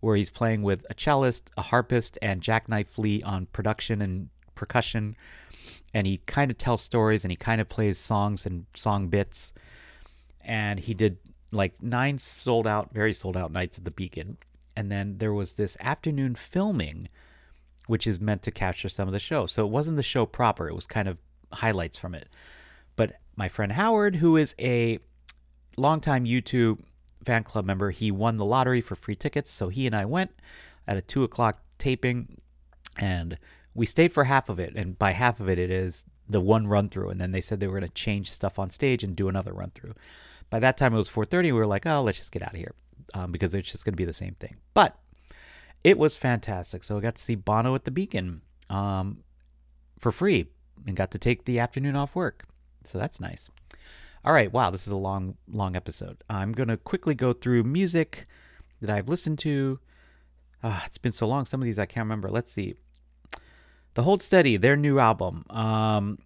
where 0.02 0.16
he's 0.16 0.30
playing 0.30 0.62
with 0.62 0.84
a 0.90 0.94
cellist, 0.94 1.52
a 1.56 1.62
harpist, 1.62 2.18
and 2.20 2.42
Jacknife 2.42 2.98
Lee 2.98 3.22
on 3.22 3.46
production 3.46 4.02
and 4.02 4.30
percussion. 4.56 5.14
And 5.94 6.08
he 6.08 6.18
kind 6.26 6.50
of 6.50 6.58
tells 6.58 6.82
stories 6.82 7.24
and 7.24 7.30
he 7.30 7.36
kind 7.36 7.60
of 7.60 7.68
plays 7.68 7.98
songs 7.98 8.44
and 8.44 8.66
song 8.74 9.06
bits. 9.06 9.52
And 10.44 10.80
he 10.80 10.92
did 10.92 11.18
like 11.52 11.80
nine 11.80 12.18
sold 12.18 12.66
out, 12.66 12.92
very 12.92 13.12
sold 13.12 13.36
out 13.36 13.52
nights 13.52 13.78
at 13.78 13.84
the 13.84 13.92
Beacon. 13.92 14.38
And 14.76 14.90
then 14.90 15.18
there 15.18 15.32
was 15.32 15.52
this 15.52 15.76
afternoon 15.78 16.34
filming, 16.34 17.08
which 17.86 18.04
is 18.04 18.20
meant 18.20 18.42
to 18.42 18.50
capture 18.50 18.88
some 18.88 19.06
of 19.06 19.12
the 19.12 19.20
show. 19.20 19.46
So 19.46 19.64
it 19.64 19.70
wasn't 19.70 19.98
the 19.98 20.02
show 20.02 20.26
proper, 20.26 20.68
it 20.68 20.74
was 20.74 20.86
kind 20.86 21.06
of 21.06 21.18
highlights 21.52 21.96
from 21.96 22.16
it. 22.16 22.28
But 22.96 23.12
my 23.36 23.48
friend 23.48 23.70
Howard, 23.70 24.16
who 24.16 24.36
is 24.36 24.56
a 24.58 24.98
longtime 25.76 26.24
U2 26.24 26.80
fan 27.24 27.44
club 27.44 27.64
member, 27.64 27.90
he 27.90 28.10
won 28.10 28.36
the 28.36 28.44
lottery 28.44 28.80
for 28.80 28.96
free 28.96 29.16
tickets. 29.16 29.50
So 29.50 29.68
he 29.68 29.86
and 29.86 29.94
I 29.94 30.04
went 30.04 30.32
at 30.86 30.96
a 30.96 31.02
two 31.02 31.24
o'clock 31.24 31.62
taping 31.78 32.40
and 32.98 33.38
we 33.74 33.86
stayed 33.86 34.12
for 34.12 34.24
half 34.24 34.48
of 34.48 34.58
it. 34.58 34.74
And 34.74 34.98
by 34.98 35.12
half 35.12 35.40
of 35.40 35.48
it, 35.48 35.58
it 35.58 35.70
is 35.70 36.04
the 36.28 36.40
one 36.40 36.66
run 36.66 36.88
through. 36.88 37.10
And 37.10 37.20
then 37.20 37.32
they 37.32 37.40
said 37.40 37.60
they 37.60 37.66
were 37.66 37.78
going 37.78 37.88
to 37.88 37.94
change 37.94 38.30
stuff 38.30 38.58
on 38.58 38.70
stage 38.70 39.02
and 39.02 39.16
do 39.16 39.28
another 39.28 39.52
run 39.52 39.70
through. 39.70 39.94
By 40.50 40.58
that 40.60 40.76
time, 40.76 40.94
it 40.94 40.98
was 40.98 41.08
4:30. 41.08 41.44
We 41.44 41.52
were 41.52 41.66
like, 41.66 41.86
oh, 41.86 42.02
let's 42.02 42.18
just 42.18 42.32
get 42.32 42.42
out 42.42 42.52
of 42.52 42.58
here 42.58 42.74
um, 43.14 43.32
because 43.32 43.54
it's 43.54 43.70
just 43.70 43.84
going 43.84 43.94
to 43.94 43.96
be 43.96 44.04
the 44.04 44.12
same 44.12 44.34
thing. 44.34 44.56
But 44.74 44.98
it 45.82 45.98
was 45.98 46.16
fantastic. 46.16 46.84
So 46.84 46.96
I 46.96 47.00
got 47.00 47.16
to 47.16 47.22
see 47.22 47.34
Bono 47.34 47.74
at 47.74 47.84
the 47.84 47.90
Beacon 47.90 48.42
um, 48.68 49.24
for 49.98 50.12
free 50.12 50.48
and 50.86 50.96
got 50.96 51.10
to 51.12 51.18
take 51.18 51.44
the 51.44 51.58
afternoon 51.58 51.96
off 51.96 52.14
work. 52.14 52.44
So 52.84 52.98
that's 52.98 53.20
nice. 53.20 53.50
All 54.24 54.32
right, 54.32 54.52
wow, 54.52 54.70
this 54.70 54.86
is 54.86 54.92
a 54.92 54.96
long, 54.96 55.36
long 55.48 55.74
episode. 55.74 56.22
I'm 56.30 56.52
going 56.52 56.68
to 56.68 56.76
quickly 56.76 57.16
go 57.16 57.32
through 57.32 57.64
music 57.64 58.28
that 58.80 58.88
I've 58.88 59.08
listened 59.08 59.40
to. 59.40 59.80
Ah, 60.62 60.84
it's 60.86 60.98
been 60.98 61.10
so 61.10 61.26
long. 61.26 61.44
Some 61.44 61.60
of 61.60 61.64
these 61.64 61.78
I 61.78 61.86
can't 61.86 62.04
remember. 62.04 62.30
Let's 62.30 62.52
see. 62.52 62.74
The 63.94 64.04
Hold 64.04 64.22
Steady, 64.22 64.56
their 64.56 64.76
new 64.76 65.00
album. 65.00 65.44
Um, 65.50 66.18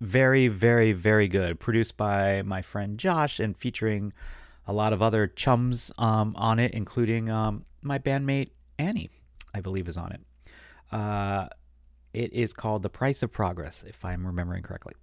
very, 0.00 0.48
very, 0.48 0.92
very 0.92 1.28
good. 1.28 1.60
Produced 1.60 1.96
by 1.96 2.42
my 2.42 2.60
friend 2.60 2.98
Josh 2.98 3.38
and 3.38 3.56
featuring 3.56 4.12
a 4.66 4.72
lot 4.72 4.92
of 4.92 5.00
other 5.00 5.28
chums 5.28 5.92
um, 5.96 6.34
on 6.36 6.58
it, 6.58 6.72
including 6.74 7.30
um, 7.30 7.64
my 7.82 8.00
bandmate 8.00 8.48
Annie, 8.80 9.10
I 9.54 9.60
believe, 9.60 9.86
is 9.86 9.96
on 9.96 10.10
it. 10.10 10.20
Uh, 10.90 11.46
it 12.12 12.32
is 12.32 12.52
called 12.52 12.82
The 12.82 12.90
Price 12.90 13.22
of 13.22 13.30
Progress, 13.30 13.84
if 13.86 14.04
I'm 14.04 14.26
remembering 14.26 14.64
correctly. 14.64 14.94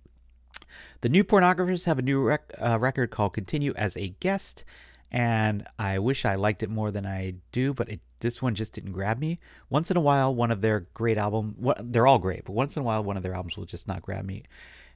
The 1.02 1.10
New 1.10 1.24
Pornographers 1.24 1.86
have 1.86 2.00
a 2.00 2.04
new 2.04 2.22
rec- 2.22 2.54
uh, 2.62 2.80
record 2.80 3.12
called 3.12 3.34
Continue 3.34 3.74
as 3.76 3.96
a 3.98 4.10
Guest, 4.20 4.64
and 5.12 5.68
I 5.78 6.00
wish 6.00 6.26
I 6.26 6.36
liked 6.36 6.64
it 6.64 6.70
more 6.70 6.92
than 6.92 7.06
I 7.06 7.36
do, 7.52 7.74
but 7.74 7.90
it, 7.90 8.02
this 8.20 8.42
one 8.42 8.56
just 8.56 8.74
didn't 8.74 8.94
grab 8.94 9.20
me. 9.20 9.40
Once 9.70 9.92
in 9.92 9.98
a 9.98 10.02
while, 10.02 10.34
one 10.34 10.52
of 10.52 10.62
their 10.62 10.88
great 10.94 11.18
albums, 11.18 11.56
they're 11.80 12.08
all 12.08 12.20
great, 12.20 12.46
but 12.46 12.54
once 12.54 12.76
in 12.76 12.82
a 12.82 12.86
while, 12.86 13.04
one 13.04 13.18
of 13.18 13.24
their 13.24 13.36
albums 13.36 13.58
will 13.58 13.66
just 13.66 13.88
not 13.88 14.02
grab 14.02 14.26
me 14.26 14.44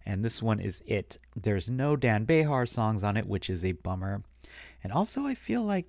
and 0.05 0.23
this 0.23 0.41
one 0.41 0.59
is 0.59 0.81
it. 0.87 1.17
There's 1.35 1.69
no 1.69 1.95
Dan 1.95 2.25
Bejar 2.25 2.67
songs 2.67 3.03
on 3.03 3.17
it, 3.17 3.27
which 3.27 3.49
is 3.49 3.63
a 3.63 3.73
bummer. 3.73 4.23
And 4.83 4.91
also, 4.91 5.25
I 5.25 5.35
feel 5.35 5.63
like 5.63 5.85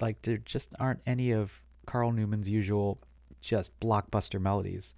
like 0.00 0.22
there 0.22 0.38
just 0.38 0.74
aren't 0.78 1.00
any 1.06 1.32
of 1.32 1.52
Carl 1.86 2.12
Newman's 2.12 2.48
usual 2.48 3.00
just 3.40 3.78
blockbuster 3.80 4.40
melodies. 4.40 4.94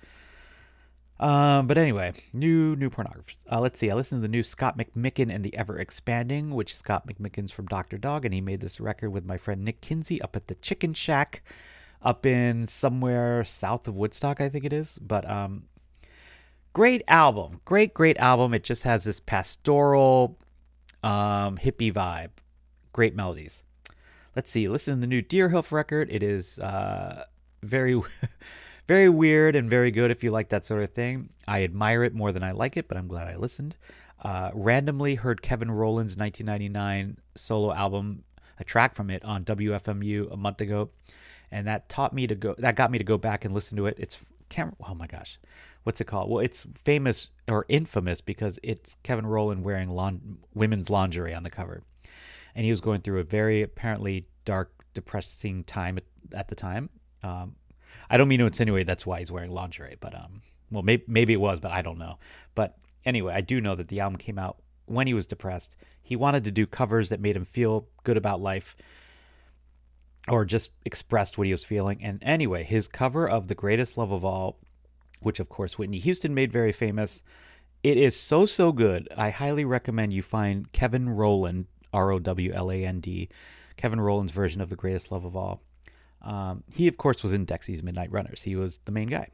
Um, 1.20 1.68
but 1.68 1.78
anyway, 1.78 2.12
new 2.32 2.74
new 2.74 2.90
pornographers. 2.90 3.38
Uh, 3.50 3.60
let's 3.60 3.78
see. 3.78 3.90
I 3.90 3.94
listened 3.94 4.18
to 4.18 4.22
the 4.22 4.28
new 4.28 4.42
Scott 4.42 4.76
McMicken 4.76 5.32
and 5.32 5.44
the 5.44 5.56
Ever 5.56 5.78
Expanding, 5.78 6.50
which 6.50 6.76
Scott 6.76 7.06
McMicken's 7.06 7.52
from 7.52 7.66
Dr. 7.66 7.98
Dog, 7.98 8.24
and 8.24 8.34
he 8.34 8.40
made 8.40 8.60
this 8.60 8.80
record 8.80 9.10
with 9.10 9.24
my 9.24 9.36
friend 9.36 9.64
Nick 9.64 9.80
Kinsey 9.80 10.20
up 10.20 10.34
at 10.34 10.48
the 10.48 10.56
Chicken 10.56 10.92
Shack, 10.92 11.42
up 12.02 12.26
in 12.26 12.66
somewhere 12.66 13.44
south 13.44 13.86
of 13.86 13.96
Woodstock, 13.96 14.40
I 14.40 14.48
think 14.48 14.64
it 14.64 14.72
is. 14.72 14.98
But 15.00 15.28
um, 15.30 15.64
great 16.72 17.02
album, 17.06 17.60
great 17.64 17.94
great 17.94 18.18
album. 18.18 18.52
It 18.52 18.64
just 18.64 18.82
has 18.82 19.04
this 19.04 19.20
pastoral, 19.20 20.36
um, 21.04 21.58
hippie 21.58 21.92
vibe. 21.92 22.30
Great 22.92 23.14
melodies. 23.14 23.62
Let's 24.34 24.50
see. 24.50 24.68
Listen 24.68 24.96
to 24.96 25.00
the 25.00 25.06
new 25.06 25.22
Deerhoof 25.22 25.70
record. 25.70 26.08
It 26.10 26.24
is 26.24 26.58
uh 26.58 27.24
very. 27.62 28.00
very 28.86 29.08
weird 29.08 29.56
and 29.56 29.70
very 29.70 29.90
good 29.90 30.10
if 30.10 30.22
you 30.22 30.30
like 30.30 30.50
that 30.50 30.66
sort 30.66 30.82
of 30.82 30.92
thing. 30.92 31.30
I 31.48 31.64
admire 31.64 32.04
it 32.04 32.14
more 32.14 32.32
than 32.32 32.42
I 32.42 32.52
like 32.52 32.76
it, 32.76 32.88
but 32.88 32.96
I'm 32.96 33.08
glad 33.08 33.28
I 33.28 33.36
listened. 33.36 33.76
Uh, 34.22 34.50
randomly 34.54 35.16
heard 35.16 35.42
Kevin 35.42 35.70
Rowland's 35.70 36.16
1999 36.16 37.18
solo 37.34 37.72
album, 37.74 38.24
a 38.58 38.64
track 38.64 38.94
from 38.94 39.10
it 39.10 39.24
on 39.24 39.44
WFMU 39.44 40.32
a 40.32 40.36
month 40.36 40.60
ago, 40.60 40.90
and 41.50 41.66
that 41.66 41.88
taught 41.88 42.14
me 42.14 42.26
to 42.26 42.34
go. 42.34 42.54
That 42.58 42.76
got 42.76 42.90
me 42.90 42.98
to 42.98 43.04
go 43.04 43.18
back 43.18 43.44
and 43.44 43.54
listen 43.54 43.76
to 43.76 43.86
it. 43.86 43.96
It's 43.98 44.18
can't. 44.48 44.74
Oh 44.88 44.94
my 44.94 45.06
gosh, 45.06 45.38
what's 45.82 46.00
it 46.00 46.06
called? 46.06 46.30
Well, 46.30 46.42
it's 46.42 46.66
famous 46.84 47.28
or 47.48 47.66
infamous 47.68 48.20
because 48.22 48.58
it's 48.62 48.96
Kevin 49.02 49.26
Rowland 49.26 49.62
wearing 49.62 49.90
lawn, 49.90 50.38
women's 50.54 50.88
lingerie 50.88 51.34
on 51.34 51.42
the 51.42 51.50
cover, 51.50 51.82
and 52.54 52.64
he 52.64 52.70
was 52.70 52.80
going 52.80 53.02
through 53.02 53.20
a 53.20 53.24
very 53.24 53.60
apparently 53.60 54.26
dark, 54.46 54.72
depressing 54.94 55.64
time 55.64 55.98
at, 55.98 56.04
at 56.32 56.48
the 56.48 56.54
time. 56.54 56.88
Um, 57.22 57.56
I 58.10 58.16
don't 58.16 58.28
mean 58.28 58.40
to 58.40 58.46
insinuate 58.46 58.86
that's 58.86 59.06
why 59.06 59.18
he's 59.18 59.32
wearing 59.32 59.50
lingerie, 59.50 59.96
but 60.00 60.14
um, 60.14 60.42
well, 60.70 60.82
maybe 60.82 61.04
maybe 61.06 61.32
it 61.32 61.40
was, 61.40 61.60
but 61.60 61.72
I 61.72 61.82
don't 61.82 61.98
know. 61.98 62.18
But 62.54 62.76
anyway, 63.04 63.34
I 63.34 63.40
do 63.40 63.60
know 63.60 63.74
that 63.74 63.88
the 63.88 64.00
album 64.00 64.18
came 64.18 64.38
out 64.38 64.58
when 64.86 65.06
he 65.06 65.14
was 65.14 65.26
depressed. 65.26 65.76
He 66.02 66.16
wanted 66.16 66.44
to 66.44 66.50
do 66.50 66.66
covers 66.66 67.08
that 67.08 67.20
made 67.20 67.36
him 67.36 67.44
feel 67.44 67.88
good 68.02 68.16
about 68.16 68.40
life, 68.40 68.76
or 70.28 70.44
just 70.44 70.70
expressed 70.84 71.38
what 71.38 71.46
he 71.46 71.52
was 71.52 71.64
feeling. 71.64 72.02
And 72.02 72.22
anyway, 72.22 72.64
his 72.64 72.88
cover 72.88 73.28
of 73.28 73.48
"The 73.48 73.54
Greatest 73.54 73.96
Love 73.96 74.12
of 74.12 74.24
All," 74.24 74.58
which 75.20 75.40
of 75.40 75.48
course 75.48 75.78
Whitney 75.78 75.98
Houston 75.98 76.34
made 76.34 76.52
very 76.52 76.72
famous, 76.72 77.22
it 77.82 77.96
is 77.96 78.18
so 78.18 78.46
so 78.46 78.72
good. 78.72 79.08
I 79.16 79.30
highly 79.30 79.64
recommend 79.64 80.12
you 80.12 80.22
find 80.22 80.72
Kevin 80.72 81.10
Rowland, 81.10 81.66
R 81.92 82.10
O 82.10 82.18
W 82.18 82.52
L 82.52 82.70
A 82.70 82.84
N 82.84 83.00
D, 83.00 83.28
Kevin 83.76 84.00
Rowland's 84.00 84.32
version 84.32 84.60
of 84.60 84.70
"The 84.70 84.76
Greatest 84.76 85.12
Love 85.12 85.24
of 85.24 85.36
All." 85.36 85.62
Um, 86.24 86.64
he, 86.72 86.88
of 86.88 86.96
course, 86.96 87.22
was 87.22 87.32
in 87.32 87.46
Dexys 87.46 87.82
Midnight 87.82 88.10
Runners. 88.10 88.42
He 88.42 88.56
was 88.56 88.78
the 88.84 88.92
main 88.92 89.08
guy. 89.08 89.28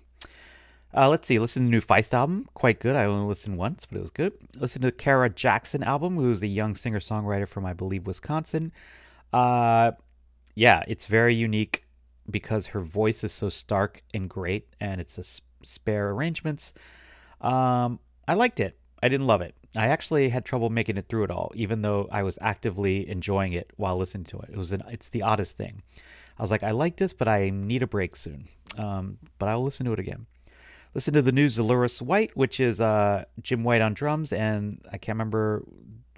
Uh, 0.94 1.08
let's 1.08 1.28
see. 1.28 1.38
Listen 1.38 1.62
to 1.62 1.66
the 1.66 1.70
new 1.70 1.80
Feist 1.80 2.12
album. 2.12 2.48
Quite 2.52 2.80
good. 2.80 2.96
I 2.96 3.04
only 3.04 3.28
listened 3.28 3.56
once, 3.56 3.86
but 3.86 3.96
it 3.98 4.02
was 4.02 4.10
good. 4.10 4.32
Listen 4.56 4.82
to 4.82 4.88
the 4.88 4.92
Kara 4.92 5.30
Jackson 5.30 5.84
album, 5.84 6.16
who's 6.16 6.42
a 6.42 6.48
young 6.48 6.74
singer 6.74 6.98
songwriter 6.98 7.46
from, 7.46 7.64
I 7.64 7.72
believe, 7.72 8.06
Wisconsin. 8.06 8.72
Uh, 9.32 9.92
yeah, 10.56 10.82
it's 10.88 11.06
very 11.06 11.34
unique 11.34 11.84
because 12.28 12.68
her 12.68 12.80
voice 12.80 13.22
is 13.22 13.32
so 13.32 13.48
stark 13.48 14.02
and 14.12 14.28
great, 14.28 14.68
and 14.80 15.00
it's 15.00 15.16
a 15.16 15.24
spare 15.64 16.10
arrangements. 16.10 16.72
Um, 17.40 18.00
I 18.26 18.34
liked 18.34 18.58
it. 18.58 18.76
I 19.02 19.08
didn't 19.08 19.28
love 19.28 19.40
it. 19.40 19.54
I 19.76 19.86
actually 19.86 20.30
had 20.30 20.44
trouble 20.44 20.70
making 20.70 20.96
it 20.96 21.06
through 21.08 21.24
it 21.24 21.30
all, 21.30 21.52
even 21.54 21.82
though 21.82 22.08
I 22.10 22.24
was 22.24 22.36
actively 22.40 23.08
enjoying 23.08 23.52
it 23.52 23.70
while 23.76 23.96
listening 23.96 24.24
to 24.24 24.40
it. 24.40 24.50
It 24.52 24.56
was 24.56 24.72
an, 24.72 24.82
it's 24.88 25.08
the 25.08 25.22
oddest 25.22 25.56
thing. 25.56 25.82
I 26.40 26.42
was 26.42 26.50
like, 26.50 26.62
I 26.62 26.70
like 26.70 26.96
this, 26.96 27.12
but 27.12 27.28
I 27.28 27.50
need 27.50 27.82
a 27.82 27.86
break 27.86 28.16
soon. 28.16 28.48
Um, 28.78 29.18
but 29.38 29.50
I 29.50 29.56
will 29.56 29.64
listen 29.64 29.84
to 29.84 29.92
it 29.92 29.98
again. 29.98 30.24
Listen 30.94 31.12
to 31.12 31.20
the 31.20 31.32
new 31.32 31.48
Xylouris 31.48 32.00
White, 32.00 32.34
which 32.34 32.58
is 32.58 32.80
uh, 32.80 33.26
Jim 33.42 33.62
White 33.62 33.82
on 33.82 33.92
drums, 33.92 34.32
and 34.32 34.80
I 34.90 34.96
can't 34.96 35.16
remember 35.16 35.66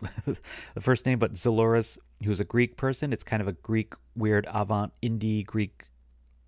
the 0.24 0.80
first 0.80 1.06
name, 1.06 1.18
but 1.18 1.32
Xylouris, 1.32 1.98
who's 2.24 2.38
a 2.38 2.44
Greek 2.44 2.76
person. 2.76 3.12
It's 3.12 3.24
kind 3.24 3.42
of 3.42 3.48
a 3.48 3.52
Greek, 3.52 3.94
weird, 4.14 4.46
avant 4.48 4.92
indie 5.02 5.44
Greek 5.44 5.87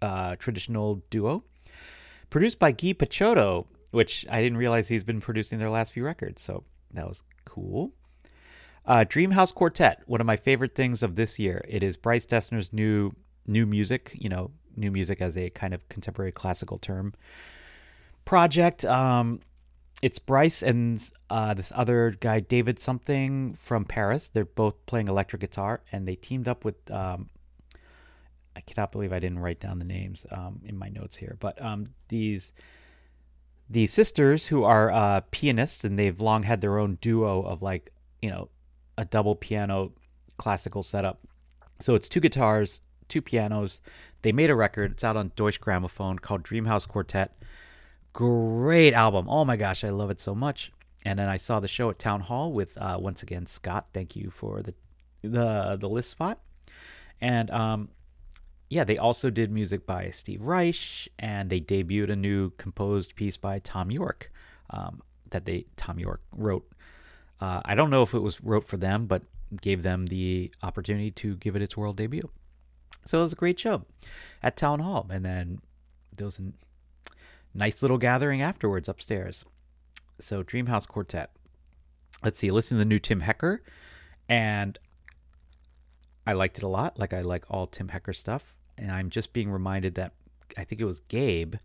uh, 0.01 0.37
traditional 0.37 1.03
duo. 1.11 1.43
Produced 2.31 2.61
by 2.61 2.71
Guy 2.71 2.93
Picciotto, 2.93 3.67
which 3.91 4.25
I 4.31 4.41
didn't 4.41 4.59
realize 4.59 4.87
he's 4.87 5.03
been 5.03 5.21
producing 5.21 5.59
their 5.59 5.71
last 5.71 5.95
few 5.95 6.05
records, 6.05 6.43
so 6.43 6.63
that 6.93 7.09
was 7.09 7.25
cool. 7.45 7.91
Uh, 8.87 9.05
Dreamhouse 9.05 9.53
Quartet, 9.53 10.03
one 10.07 10.21
of 10.21 10.29
my 10.29 10.37
favorite 10.37 10.77
things 10.77 11.03
of 11.03 11.17
this 11.17 11.41
year. 11.41 11.65
It 11.69 11.83
is 11.83 11.97
Bryce 11.97 12.27
Dessner's 12.27 12.73
new 12.73 13.17
new 13.47 13.67
music, 13.67 14.13
you 14.15 14.29
know, 14.29 14.51
new 14.77 14.91
music 14.91 15.21
as 15.21 15.37
a 15.37 15.51
kind 15.51 15.75
of 15.75 15.89
contemporary 15.89 16.33
classical 16.33 16.79
term 16.79 17.15
project. 18.25 18.85
Um, 18.85 19.41
it's 20.03 20.19
Bryce 20.19 20.63
and 20.63 21.03
uh, 21.31 21.55
this 21.55 21.73
other 21.75 22.17
guy, 22.21 22.41
David 22.41 22.79
something 22.79 23.55
from 23.55 23.85
Paris. 23.85 24.29
They're 24.29 24.45
both 24.45 24.85
playing 24.87 25.09
electric 25.09 25.41
guitar, 25.41 25.83
and 25.93 26.07
they 26.07 26.17
teamed 26.17 26.49
up 26.49 26.65
with. 26.65 26.91
Um, 26.91 27.31
I 28.57 28.61
cannot 28.61 28.93
believe 28.93 29.13
I 29.13 29.19
didn't 29.19 29.41
write 29.41 29.59
down 29.59 29.81
the 29.81 29.85
names 29.85 30.25
um, 30.31 30.61
in 30.65 30.77
my 30.79 30.89
notes 30.89 31.17
here, 31.17 31.37
but 31.41 31.61
um, 31.61 31.89
these 32.09 32.53
these 33.69 33.93
sisters 33.93 34.47
who 34.47 34.63
are 34.63 34.91
uh, 34.91 35.21
pianists, 35.31 35.85
and 35.85 35.99
they've 35.99 36.21
long 36.21 36.43
had 36.43 36.61
their 36.61 36.79
own 36.79 36.99
duo 37.01 37.43
of 37.43 37.63
like 37.63 37.91
you 38.21 38.31
know 38.31 38.49
a 38.99 39.05
double 39.05 39.35
piano 39.35 39.93
classical 40.37 40.83
setup. 40.83 41.21
So 41.81 41.95
it's 41.95 42.09
two 42.09 42.21
guitars, 42.21 42.81
two 43.15 43.23
pianos. 43.23 43.79
They 44.23 44.33
made 44.33 44.51
a 44.51 44.57
record. 44.57 44.93
It's 44.93 45.05
out 45.05 45.17
on 45.17 45.31
Deutsche 45.37 45.61
Grammophon 45.61 46.21
called 46.21 46.43
Dreamhouse 46.43 46.89
Quartet. 46.89 47.41
Great 48.13 48.93
album. 48.93 49.29
Oh 49.29 49.45
my 49.45 49.57
gosh, 49.57 49.85
I 49.85 49.91
love 49.91 50.11
it 50.11 50.19
so 50.19 50.35
much. 50.35 50.73
And 51.05 51.17
then 51.17 51.29
I 51.29 51.37
saw 51.37 51.61
the 51.61 51.69
show 51.69 51.91
at 51.91 52.01
Town 52.01 52.23
Hall 52.23 52.53
with 52.53 52.77
uh, 52.77 52.99
once 53.01 53.23
again 53.23 53.47
Scott. 53.47 53.87
Thank 53.95 54.17
you 54.17 54.31
for 54.31 54.63
the 54.63 54.75
the 55.23 55.77
the 55.81 55.89
list 55.89 56.11
spot. 56.11 56.41
And 57.21 57.53
um, 57.53 57.91
yeah, 58.69 58.83
they 58.83 58.99
also 58.99 59.31
did 59.31 59.53
music 59.53 59.87
by 59.87 60.11
Steve 60.11 60.43
Reich, 60.43 61.09
and 61.17 61.51
they 61.51 61.61
debuted 61.61 62.11
a 62.11 62.17
new 62.17 62.51
composed 62.51 63.15
piece 63.15 63.37
by 63.37 63.61
Thom 63.61 63.93
Yorke 63.93 64.33
um, 64.71 65.03
that 65.31 65.45
they 65.45 65.67
Thom 65.77 66.01
Yorke 66.01 66.23
wrote. 66.33 66.69
Uh, 67.41 67.61
I 67.65 67.77
don't 67.77 67.91
know 67.91 68.03
if 68.03 68.13
it 68.13 68.21
was 68.21 68.41
wrote 68.41 68.67
for 68.67 68.77
them, 68.77 69.07
but 69.07 69.23
gave 69.61 69.85
them 69.85 70.07
the 70.07 70.53
opportunity 70.65 71.13
to 71.13 71.37
give 71.37 71.55
it 71.55 71.63
its 71.63 71.77
world 71.77 71.97
debut. 71.97 72.29
So 73.05 73.21
it 73.21 73.25
was 73.25 73.33
a 73.33 73.37
great 73.37 73.59
show 73.59 73.85
at 74.43 74.57
Town 74.57 74.81
Hall. 74.81 75.07
And 75.11 75.25
then 75.25 75.61
there 76.17 76.27
was 76.27 76.39
a 76.39 76.53
nice 77.55 77.83
little 77.83 77.99
gathering 77.99 78.43
afterwards 78.43 78.89
upstairs. 78.89 79.45
So 80.21 80.43
Dreamhouse 80.43 80.89
Quartet. 80.89 81.31
Let's 82.23 82.39
see, 82.39 82.51
listen 82.51 82.77
to 82.77 82.79
the 82.79 82.89
new 82.89 82.99
Tim 82.99 83.21
Hecker. 83.21 83.63
And 84.29 84.79
I 86.27 86.33
liked 86.33 86.57
it 86.57 86.65
a 86.65 86.69
lot, 86.69 86.99
like 86.99 87.13
I 87.13 87.21
like 87.21 87.45
all 87.51 87.67
Tim 87.67 87.89
Hecker 87.89 88.13
stuff. 88.13 88.57
And 88.79 88.91
I'm 88.91 89.11
just 89.11 89.33
being 89.33 89.51
reminded 89.51 89.95
that 89.97 90.13
I 90.57 90.65
think 90.65 90.81
it 90.81 90.87
was 90.87 91.01
Gabe 91.01 91.57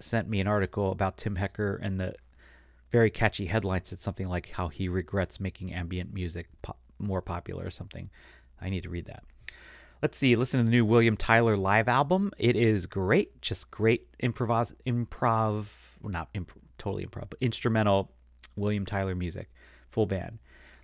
sent 0.00 0.28
me 0.28 0.40
an 0.40 0.48
article 0.48 0.90
about 0.90 1.16
Tim 1.16 1.36
Hecker 1.36 1.76
and 1.76 2.00
the 2.00 2.14
very 2.90 3.10
catchy 3.10 3.46
headline 3.46 3.84
said 3.84 4.00
something 4.00 4.28
like 4.28 4.50
how 4.50 4.68
he 4.68 4.88
regrets 4.88 5.40
making 5.40 5.72
ambient 5.72 6.12
music 6.12 6.48
po- 6.62 6.76
more 6.98 7.22
popular 7.22 7.66
or 7.66 7.70
something. 7.70 8.10
I 8.60 8.70
need 8.70 8.82
to 8.84 8.88
read 8.88 9.06
that. 9.06 9.24
Let's 10.02 10.18
see, 10.18 10.36
listen 10.36 10.60
to 10.60 10.64
the 10.64 10.70
new 10.70 10.84
William 10.84 11.16
Tyler 11.16 11.56
live 11.56 11.88
album. 11.88 12.30
It 12.38 12.56
is 12.56 12.86
great, 12.86 13.40
just 13.40 13.70
great 13.70 14.06
improv, 14.18 14.74
improv, 14.86 15.66
well, 16.02 16.12
not 16.12 16.28
imp- 16.34 16.52
totally 16.78 17.06
improv, 17.06 17.30
but 17.30 17.38
instrumental 17.40 18.12
William 18.56 18.84
Tyler 18.84 19.14
music, 19.14 19.50
full 19.90 20.06
band. 20.06 20.38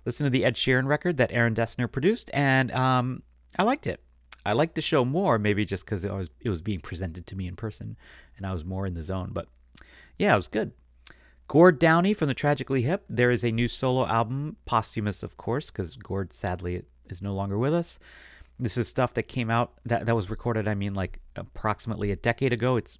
Listen 0.05 0.23
to 0.23 0.31
the 0.31 0.43
Ed 0.43 0.55
Sheeran 0.55 0.87
record 0.87 1.17
that 1.17 1.31
Aaron 1.31 1.53
Dessner 1.53 1.91
produced, 1.91 2.31
and 2.33 2.71
um, 2.71 3.21
I 3.59 3.63
liked 3.63 3.85
it. 3.85 4.01
I 4.43 4.53
liked 4.53 4.73
the 4.73 4.81
show 4.81 5.05
more, 5.05 5.37
maybe 5.37 5.65
just 5.65 5.85
because 5.85 6.03
it 6.03 6.11
was 6.11 6.29
it 6.39 6.49
was 6.49 6.61
being 6.61 6.79
presented 6.79 7.27
to 7.27 7.35
me 7.35 7.47
in 7.47 7.55
person, 7.55 7.97
and 8.37 8.45
I 8.45 8.53
was 8.53 8.65
more 8.65 8.87
in 8.87 8.95
the 8.95 9.03
zone. 9.03 9.29
But 9.33 9.47
yeah, 10.17 10.33
it 10.33 10.37
was 10.37 10.47
good. 10.47 10.71
Gord 11.47 11.79
Downie 11.79 12.13
from 12.13 12.27
the 12.27 12.33
Tragically 12.33 12.83
Hip. 12.83 13.03
There 13.09 13.29
is 13.29 13.43
a 13.43 13.51
new 13.51 13.67
solo 13.67 14.07
album, 14.07 14.55
posthumous, 14.65 15.21
of 15.21 15.37
course, 15.37 15.69
because 15.69 15.95
Gord 15.97 16.33
sadly 16.33 16.83
is 17.09 17.21
no 17.21 17.35
longer 17.35 17.57
with 17.57 17.73
us. 17.73 17.99
This 18.61 18.77
is 18.77 18.87
stuff 18.87 19.15
that 19.15 19.23
came 19.23 19.49
out 19.49 19.73
that 19.85 20.05
that 20.05 20.15
was 20.15 20.29
recorded. 20.29 20.67
I 20.67 20.75
mean, 20.75 20.93
like 20.93 21.19
approximately 21.35 22.11
a 22.11 22.15
decade 22.15 22.53
ago. 22.53 22.77
It's 22.77 22.99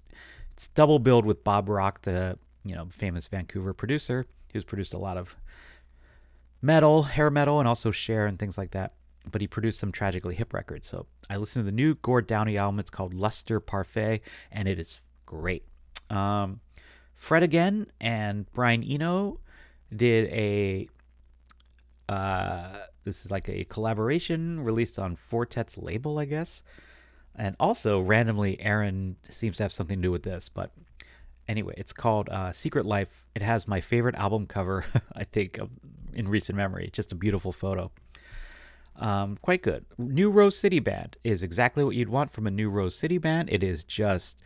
it's 0.54 0.68
double 0.68 0.98
billed 0.98 1.24
with 1.24 1.44
Bob 1.44 1.68
Rock, 1.68 2.02
the 2.02 2.36
you 2.64 2.74
know 2.74 2.88
famous 2.90 3.28
Vancouver 3.28 3.72
producer, 3.72 4.26
who's 4.52 4.64
produced 4.64 4.92
a 4.92 4.98
lot 4.98 5.16
of 5.16 5.36
metal, 6.60 7.04
hair 7.04 7.30
metal, 7.30 7.60
and 7.60 7.68
also 7.68 7.90
Cher 7.90 8.26
and 8.26 8.38
things 8.38 8.58
like 8.58 8.72
that. 8.72 8.94
But 9.30 9.40
he 9.40 9.46
produced 9.46 9.78
some 9.78 9.92
tragically 9.92 10.34
hip 10.34 10.52
records. 10.52 10.88
So 10.88 11.06
I 11.30 11.36
listened 11.36 11.64
to 11.64 11.70
the 11.70 11.74
new 11.74 11.94
Gord 11.94 12.26
Downie 12.26 12.58
album. 12.58 12.80
It's 12.80 12.90
called 12.90 13.14
Lustre 13.14 13.60
Parfait, 13.60 14.20
and 14.50 14.66
it 14.66 14.80
is 14.80 15.00
great. 15.26 15.64
Um, 16.10 16.60
Fred 17.14 17.44
again 17.44 17.86
and 18.00 18.50
Brian 18.52 18.82
Eno 18.82 19.38
did 19.94 20.28
a 20.30 20.88
uh, 22.12 22.86
this 23.04 23.24
is 23.24 23.30
like 23.30 23.48
a 23.48 23.64
collaboration 23.64 24.60
released 24.60 24.98
on 24.98 25.16
Four 25.16 25.46
Tet's 25.46 25.76
label, 25.76 26.18
I 26.18 26.24
guess. 26.24 26.62
And 27.34 27.56
also, 27.58 28.00
randomly, 28.00 28.60
Aaron 28.60 29.16
seems 29.30 29.56
to 29.56 29.62
have 29.62 29.72
something 29.72 29.98
to 29.98 30.02
do 30.02 30.12
with 30.12 30.22
this. 30.22 30.48
But 30.48 30.72
anyway, 31.48 31.74
it's 31.76 31.92
called 31.92 32.28
uh, 32.28 32.52
Secret 32.52 32.84
Life. 32.84 33.26
It 33.34 33.42
has 33.42 33.66
my 33.66 33.80
favorite 33.80 34.14
album 34.16 34.46
cover, 34.46 34.84
I 35.14 35.24
think, 35.24 35.58
in 36.12 36.28
recent 36.28 36.56
memory. 36.56 36.90
Just 36.92 37.12
a 37.12 37.14
beautiful 37.14 37.52
photo. 37.52 37.90
Um, 38.96 39.38
quite 39.40 39.62
good. 39.62 39.86
New 39.96 40.30
Rose 40.30 40.56
City 40.56 40.78
Band 40.78 41.16
is 41.24 41.42
exactly 41.42 41.82
what 41.82 41.96
you'd 41.96 42.10
want 42.10 42.30
from 42.30 42.46
a 42.46 42.50
New 42.50 42.68
Rose 42.68 42.94
City 42.94 43.18
Band. 43.18 43.48
It 43.50 43.64
is 43.64 43.84
just 43.84 44.38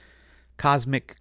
cosmic. 0.57 1.17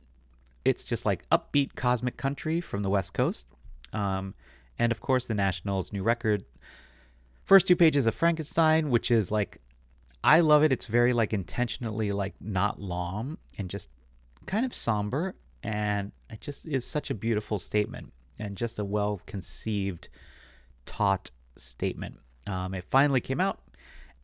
It's 0.63 0.83
just 0.83 1.05
like 1.05 1.27
upbeat 1.29 1.75
cosmic 1.75 2.17
country 2.17 2.61
from 2.61 2.83
the 2.83 2.89
West 2.89 3.13
Coast. 3.13 3.47
Um, 3.91 4.35
and 4.77 4.91
of 4.91 4.99
course, 4.99 5.25
the 5.25 5.33
National's 5.33 5.91
new 5.91 6.03
record. 6.03 6.45
First 7.43 7.67
two 7.67 7.75
pages 7.75 8.05
of 8.05 8.15
Frankenstein, 8.15 8.89
which 8.89 9.11
is 9.11 9.31
like, 9.31 9.61
I 10.23 10.39
love 10.39 10.63
it. 10.63 10.71
It's 10.71 10.87
very 10.87 11.13
like 11.13 11.33
intentionally 11.33 12.11
like 12.11 12.33
not 12.41 12.81
long 12.81 13.37
and 13.57 13.69
just 13.69 13.89
kind 14.47 14.65
of 14.65 14.73
somber. 14.73 15.35
And 15.61 16.11
it 16.29 16.41
just 16.41 16.65
is 16.65 16.85
such 16.85 17.09
a 17.09 17.13
beautiful 17.13 17.59
statement 17.59 18.11
and 18.37 18.57
just 18.57 18.79
a 18.79 18.85
well 18.85 19.21
conceived, 19.25 20.09
taught 20.85 21.31
statement. 21.57 22.19
Um, 22.47 22.73
it 22.73 22.83
finally 22.83 23.21
came 23.21 23.39
out, 23.39 23.59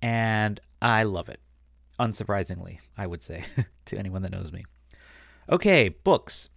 and 0.01 0.59
I 0.81 1.03
love 1.03 1.29
it. 1.29 1.39
Unsurprisingly, 1.99 2.79
I 2.97 3.07
would 3.07 3.23
say 3.23 3.45
to 3.85 3.97
anyone 3.97 4.21
that 4.23 4.31
knows 4.31 4.51
me. 4.51 4.65
Okay, 5.49 5.89
books. 5.89 6.49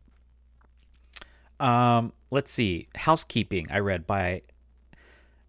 Um, 1.60 2.12
let's 2.34 2.50
see. 2.50 2.88
Housekeeping, 2.96 3.68
I 3.70 3.78
read 3.78 4.06
by 4.08 4.42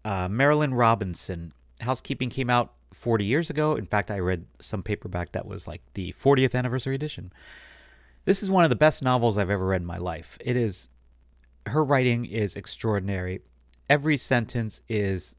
uh, 0.04 0.28
Marilynne 0.28 0.78
Robinson. 0.78 1.52
Housekeeping 1.80 2.30
came 2.30 2.48
out 2.48 2.72
40 2.94 3.24
years 3.24 3.50
ago. 3.50 3.74
In 3.74 3.86
fact, 3.86 4.08
I 4.08 4.20
read 4.20 4.46
some 4.60 4.84
paperback 4.84 5.32
that 5.32 5.46
was 5.46 5.66
like 5.66 5.82
the 5.94 6.12
40th 6.12 6.54
anniversary 6.54 6.94
edition. 6.94 7.32
This 8.24 8.40
is 8.40 8.50
one 8.50 8.62
of 8.62 8.70
the 8.70 8.76
best 8.76 9.02
novels 9.02 9.36
I've 9.36 9.50
ever 9.50 9.66
read 9.66 9.80
in 9.80 9.86
my 9.86 9.98
life. 9.98 10.38
It 10.40 10.56
is, 10.56 10.88
her 11.66 11.84
writing 11.84 12.24
is 12.24 12.54
extraordinary. 12.54 13.40
Every 13.90 14.16
sentence 14.16 14.80
is 14.88 15.34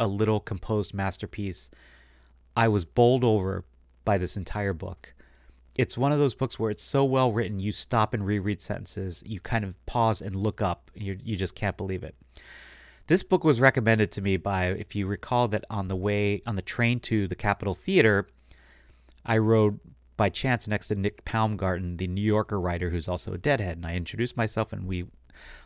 a 0.00 0.08
little 0.08 0.40
composed 0.40 0.92
masterpiece. 0.92 1.70
I 2.56 2.66
was 2.66 2.84
bowled 2.84 3.22
over 3.22 3.64
by 4.04 4.18
this 4.18 4.36
entire 4.36 4.72
book. 4.72 5.14
It's 5.78 5.96
one 5.96 6.12
of 6.12 6.18
those 6.18 6.34
books 6.34 6.58
where 6.58 6.72
it's 6.72 6.82
so 6.82 7.04
well 7.04 7.32
written, 7.32 7.60
you 7.60 7.70
stop 7.70 8.12
and 8.12 8.26
reread 8.26 8.60
sentences, 8.60 9.22
you 9.24 9.38
kind 9.38 9.64
of 9.64 9.86
pause 9.86 10.20
and 10.20 10.34
look 10.34 10.60
up, 10.60 10.90
and 10.94 11.04
you 11.04 11.36
just 11.36 11.54
can't 11.54 11.76
believe 11.76 12.02
it. 12.02 12.16
This 13.06 13.22
book 13.22 13.44
was 13.44 13.60
recommended 13.60 14.10
to 14.12 14.20
me 14.20 14.36
by, 14.36 14.66
if 14.66 14.94
you 14.94 15.06
recall, 15.06 15.46
that 15.48 15.64
on 15.70 15.86
the 15.86 15.96
way 15.96 16.42
on 16.44 16.56
the 16.56 16.62
train 16.62 16.98
to 17.00 17.28
the 17.28 17.36
Capitol 17.36 17.74
Theater, 17.74 18.26
I 19.24 19.38
rode 19.38 19.78
by 20.16 20.30
chance 20.30 20.66
next 20.66 20.88
to 20.88 20.96
Nick 20.96 21.24
Paumgarten, 21.24 21.96
the 21.96 22.08
New 22.08 22.20
Yorker 22.20 22.60
writer 22.60 22.90
who's 22.90 23.08
also 23.08 23.32
a 23.32 23.38
deadhead, 23.38 23.76
and 23.76 23.86
I 23.86 23.94
introduced 23.94 24.36
myself 24.36 24.72
and 24.72 24.86
we 24.88 25.06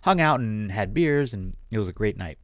hung 0.03 0.20
out 0.20 0.40
and 0.40 0.70
had 0.70 0.92
beers, 0.92 1.33
and 1.33 1.57
it 1.70 1.79
was 1.79 1.88
a 1.88 1.92
great 1.92 2.18
night 2.18 2.38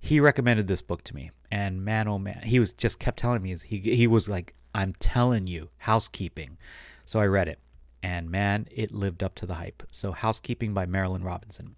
he 0.00 0.18
recommended 0.18 0.66
this 0.66 0.80
book 0.80 1.04
to 1.04 1.14
me 1.14 1.30
and 1.50 1.84
man 1.84 2.08
oh 2.08 2.18
man 2.18 2.40
he 2.42 2.58
was 2.58 2.72
just 2.72 2.98
kept 2.98 3.18
telling 3.18 3.42
me 3.42 3.54
he 3.66 3.78
he 3.78 4.06
was 4.06 4.28
like 4.28 4.54
I'm 4.74 4.94
telling 4.98 5.46
you 5.46 5.70
housekeeping. 5.78 6.58
So 7.06 7.20
I 7.20 7.26
read 7.26 7.48
it 7.48 7.58
and 8.02 8.30
man 8.30 8.66
it 8.70 8.92
lived 8.92 9.22
up 9.22 9.34
to 9.36 9.46
the 9.46 9.54
hype. 9.54 9.82
So 9.90 10.12
housekeeping 10.12 10.72
by 10.72 10.86
Marilynne 10.86 11.24
Robinson. 11.24 11.76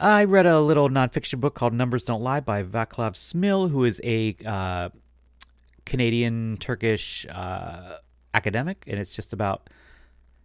I 0.00 0.24
read 0.24 0.46
a 0.46 0.60
little 0.60 0.88
nonfiction 0.88 1.40
book 1.40 1.54
called 1.54 1.72
Numbers 1.72 2.04
Don't 2.04 2.22
Lie 2.22 2.40
by 2.40 2.62
Vaclav 2.62 3.14
Smil 3.14 3.70
who 3.70 3.84
is 3.84 4.00
a 4.04 4.36
uh, 4.46 4.90
Canadian 5.84 6.56
Turkish 6.58 7.26
uh, 7.30 7.98
academic 8.34 8.84
and 8.86 8.98
it's 8.98 9.14
just 9.14 9.32
about 9.32 9.70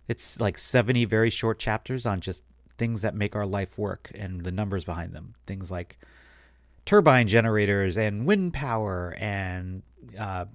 it's 0.07 0.39
like 0.39 0.57
70 0.57 1.05
very 1.05 1.29
short 1.29 1.59
chapters 1.59 2.05
on 2.05 2.19
just 2.19 2.43
things 2.77 3.01
that 3.01 3.15
make 3.15 3.35
our 3.35 3.45
life 3.45 3.77
work 3.77 4.11
and 4.15 4.43
the 4.43 4.51
numbers 4.51 4.83
behind 4.83 5.13
them. 5.13 5.35
Things 5.45 5.71
like 5.71 5.97
turbine 6.85 7.27
generators 7.27 7.97
and 7.97 8.25
wind 8.25 8.53
power 8.53 9.15
and 9.17 9.83
uh, 10.19 10.45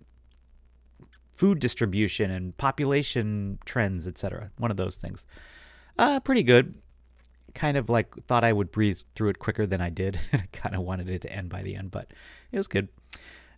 food 1.38 1.60
distribution 1.60 2.32
and 2.32 2.56
population 2.56 3.60
trends, 3.64 4.08
etc. 4.08 4.50
One 4.58 4.72
of 4.72 4.76
those 4.76 4.96
things. 4.96 5.24
Uh, 5.96 6.18
pretty 6.18 6.42
good. 6.42 6.74
Kind 7.54 7.76
of 7.76 7.88
like 7.88 8.12
thought 8.26 8.42
I 8.42 8.52
would 8.52 8.72
breeze 8.72 9.04
through 9.14 9.28
it 9.28 9.38
quicker 9.38 9.64
than 9.64 9.80
I 9.80 9.88
did. 9.88 10.18
Kind 10.52 10.74
of 10.74 10.82
wanted 10.82 11.08
it 11.08 11.22
to 11.22 11.32
end 11.32 11.48
by 11.48 11.62
the 11.62 11.76
end, 11.76 11.92
but 11.92 12.12
it 12.50 12.58
was 12.58 12.66
good. 12.66 12.88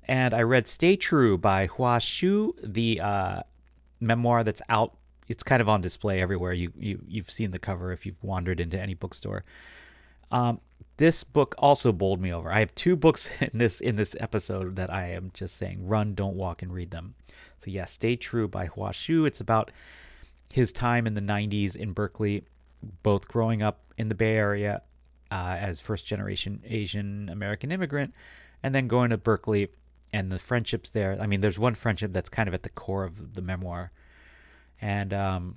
And 0.07 0.35
I 0.35 0.43
read 0.43 0.69
Stay 0.69 0.95
True 0.97 1.39
by 1.39 1.67
Hua 1.67 2.01
Hsu, 2.01 2.53
the 2.63 3.01
uh, 3.01 3.43
memoir 3.99 4.45
that's 4.45 4.63
out 4.69 4.97
it's 5.27 5.45
kind 5.45 5.63
of 5.63 5.69
on 5.69 5.81
display 5.81 6.21
everywhere. 6.21 6.53
You 6.53 6.73
you 6.77 7.01
you've 7.07 7.31
seen 7.31 7.53
the 7.53 7.59
cover 7.59 7.93
if 7.93 8.05
you've 8.05 8.23
wandered 8.23 8.61
into 8.61 8.79
any 8.79 8.95
bookstore. 8.95 9.45
Um, 10.31 10.61
this 10.97 11.25
book 11.25 11.55
also 11.57 11.93
bowled 11.93 12.21
me 12.21 12.33
over. 12.33 12.53
I 12.53 12.59
have 12.61 12.75
two 12.75 12.97
books 12.97 13.31
in 13.41 13.59
this 13.59 13.81
in 13.81 13.97
this 13.97 14.15
episode 14.21 14.77
that 14.77 14.93
I 14.93 15.11
am 15.13 15.31
just 15.33 15.57
saying 15.57 15.87
run, 15.87 16.15
don't 16.15 16.37
walk, 16.37 16.63
and 16.63 16.75
read 16.75 16.91
them. 16.91 17.15
So 17.61 17.71
yeah, 17.71 17.85
Stay 17.85 18.17
True 18.17 18.49
by 18.49 18.67
Hua 18.67 18.93
Hsu. 18.93 19.25
It's 19.25 19.41
about 19.41 19.71
his 20.53 20.73
time 20.73 21.07
in 21.07 21.15
the 21.15 21.21
'90s 21.21 21.77
in 21.77 21.93
Berkeley, 21.93 22.45
both 23.03 23.29
growing 23.29 23.63
up 23.63 23.81
in 23.97 24.09
the 24.09 24.15
Bay 24.15 24.37
Area 24.37 24.83
uh, 25.31 25.57
as 25.59 25.81
first 25.81 26.07
generation 26.07 26.63
Asian 26.67 27.29
American 27.29 27.71
immigrant, 27.71 28.15
and 28.63 28.75
then 28.75 28.89
going 28.89 29.11
to 29.11 29.17
Berkeley 29.17 29.69
and 30.13 30.33
the 30.33 30.39
friendships 30.39 30.91
there. 30.91 31.17
I 31.21 31.27
mean, 31.27 31.41
there's 31.41 31.59
one 31.59 31.75
friendship 31.75 32.13
that's 32.13 32.29
kind 32.29 32.49
of 32.49 32.55
at 32.55 32.63
the 32.65 32.69
core 32.71 33.05
of 33.05 33.35
the 33.35 33.43
memoir 33.43 33.93
and 34.81 35.13
um, 35.13 35.57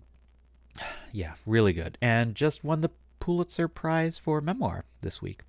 yeah, 1.11 1.33
really 1.45 1.73
good. 1.73 1.97
And 2.01 2.35
just 2.35 2.63
won 2.63 2.81
the 2.81 2.91
Pulitzer 3.19 3.67
Prize 3.67 4.17
for 4.17 4.41
memoir 4.41 4.85
this 5.01 5.21
week. 5.21 5.41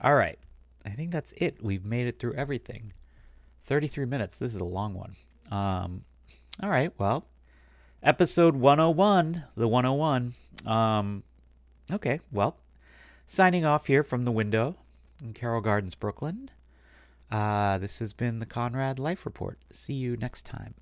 All 0.00 0.14
right, 0.14 0.38
I 0.84 0.90
think 0.90 1.10
that's 1.10 1.32
it. 1.36 1.62
We've 1.62 1.84
made 1.84 2.06
it 2.06 2.18
through 2.18 2.34
everything. 2.34 2.92
33 3.64 4.04
minutes. 4.04 4.38
This 4.38 4.54
is 4.54 4.60
a 4.60 4.64
long 4.64 4.92
one. 4.92 5.16
Um, 5.50 6.04
all 6.62 6.70
right, 6.70 6.92
well, 6.98 7.26
episode 8.02 8.56
101, 8.56 9.44
the 9.56 9.68
101. 9.68 10.34
Um, 10.66 11.22
okay, 11.92 12.20
well, 12.30 12.56
signing 13.26 13.64
off 13.64 13.86
here 13.86 14.02
from 14.02 14.24
the 14.24 14.32
window 14.32 14.76
in 15.22 15.32
Carroll 15.32 15.60
Gardens, 15.60 15.94
Brooklyn. 15.94 16.50
Uh, 17.30 17.78
this 17.78 17.98
has 17.98 18.12
been 18.12 18.38
the 18.38 18.46
Conrad 18.46 18.98
Life 18.98 19.24
Report. 19.24 19.58
See 19.72 19.94
you 19.94 20.16
next 20.16 20.46
time. 20.46 20.74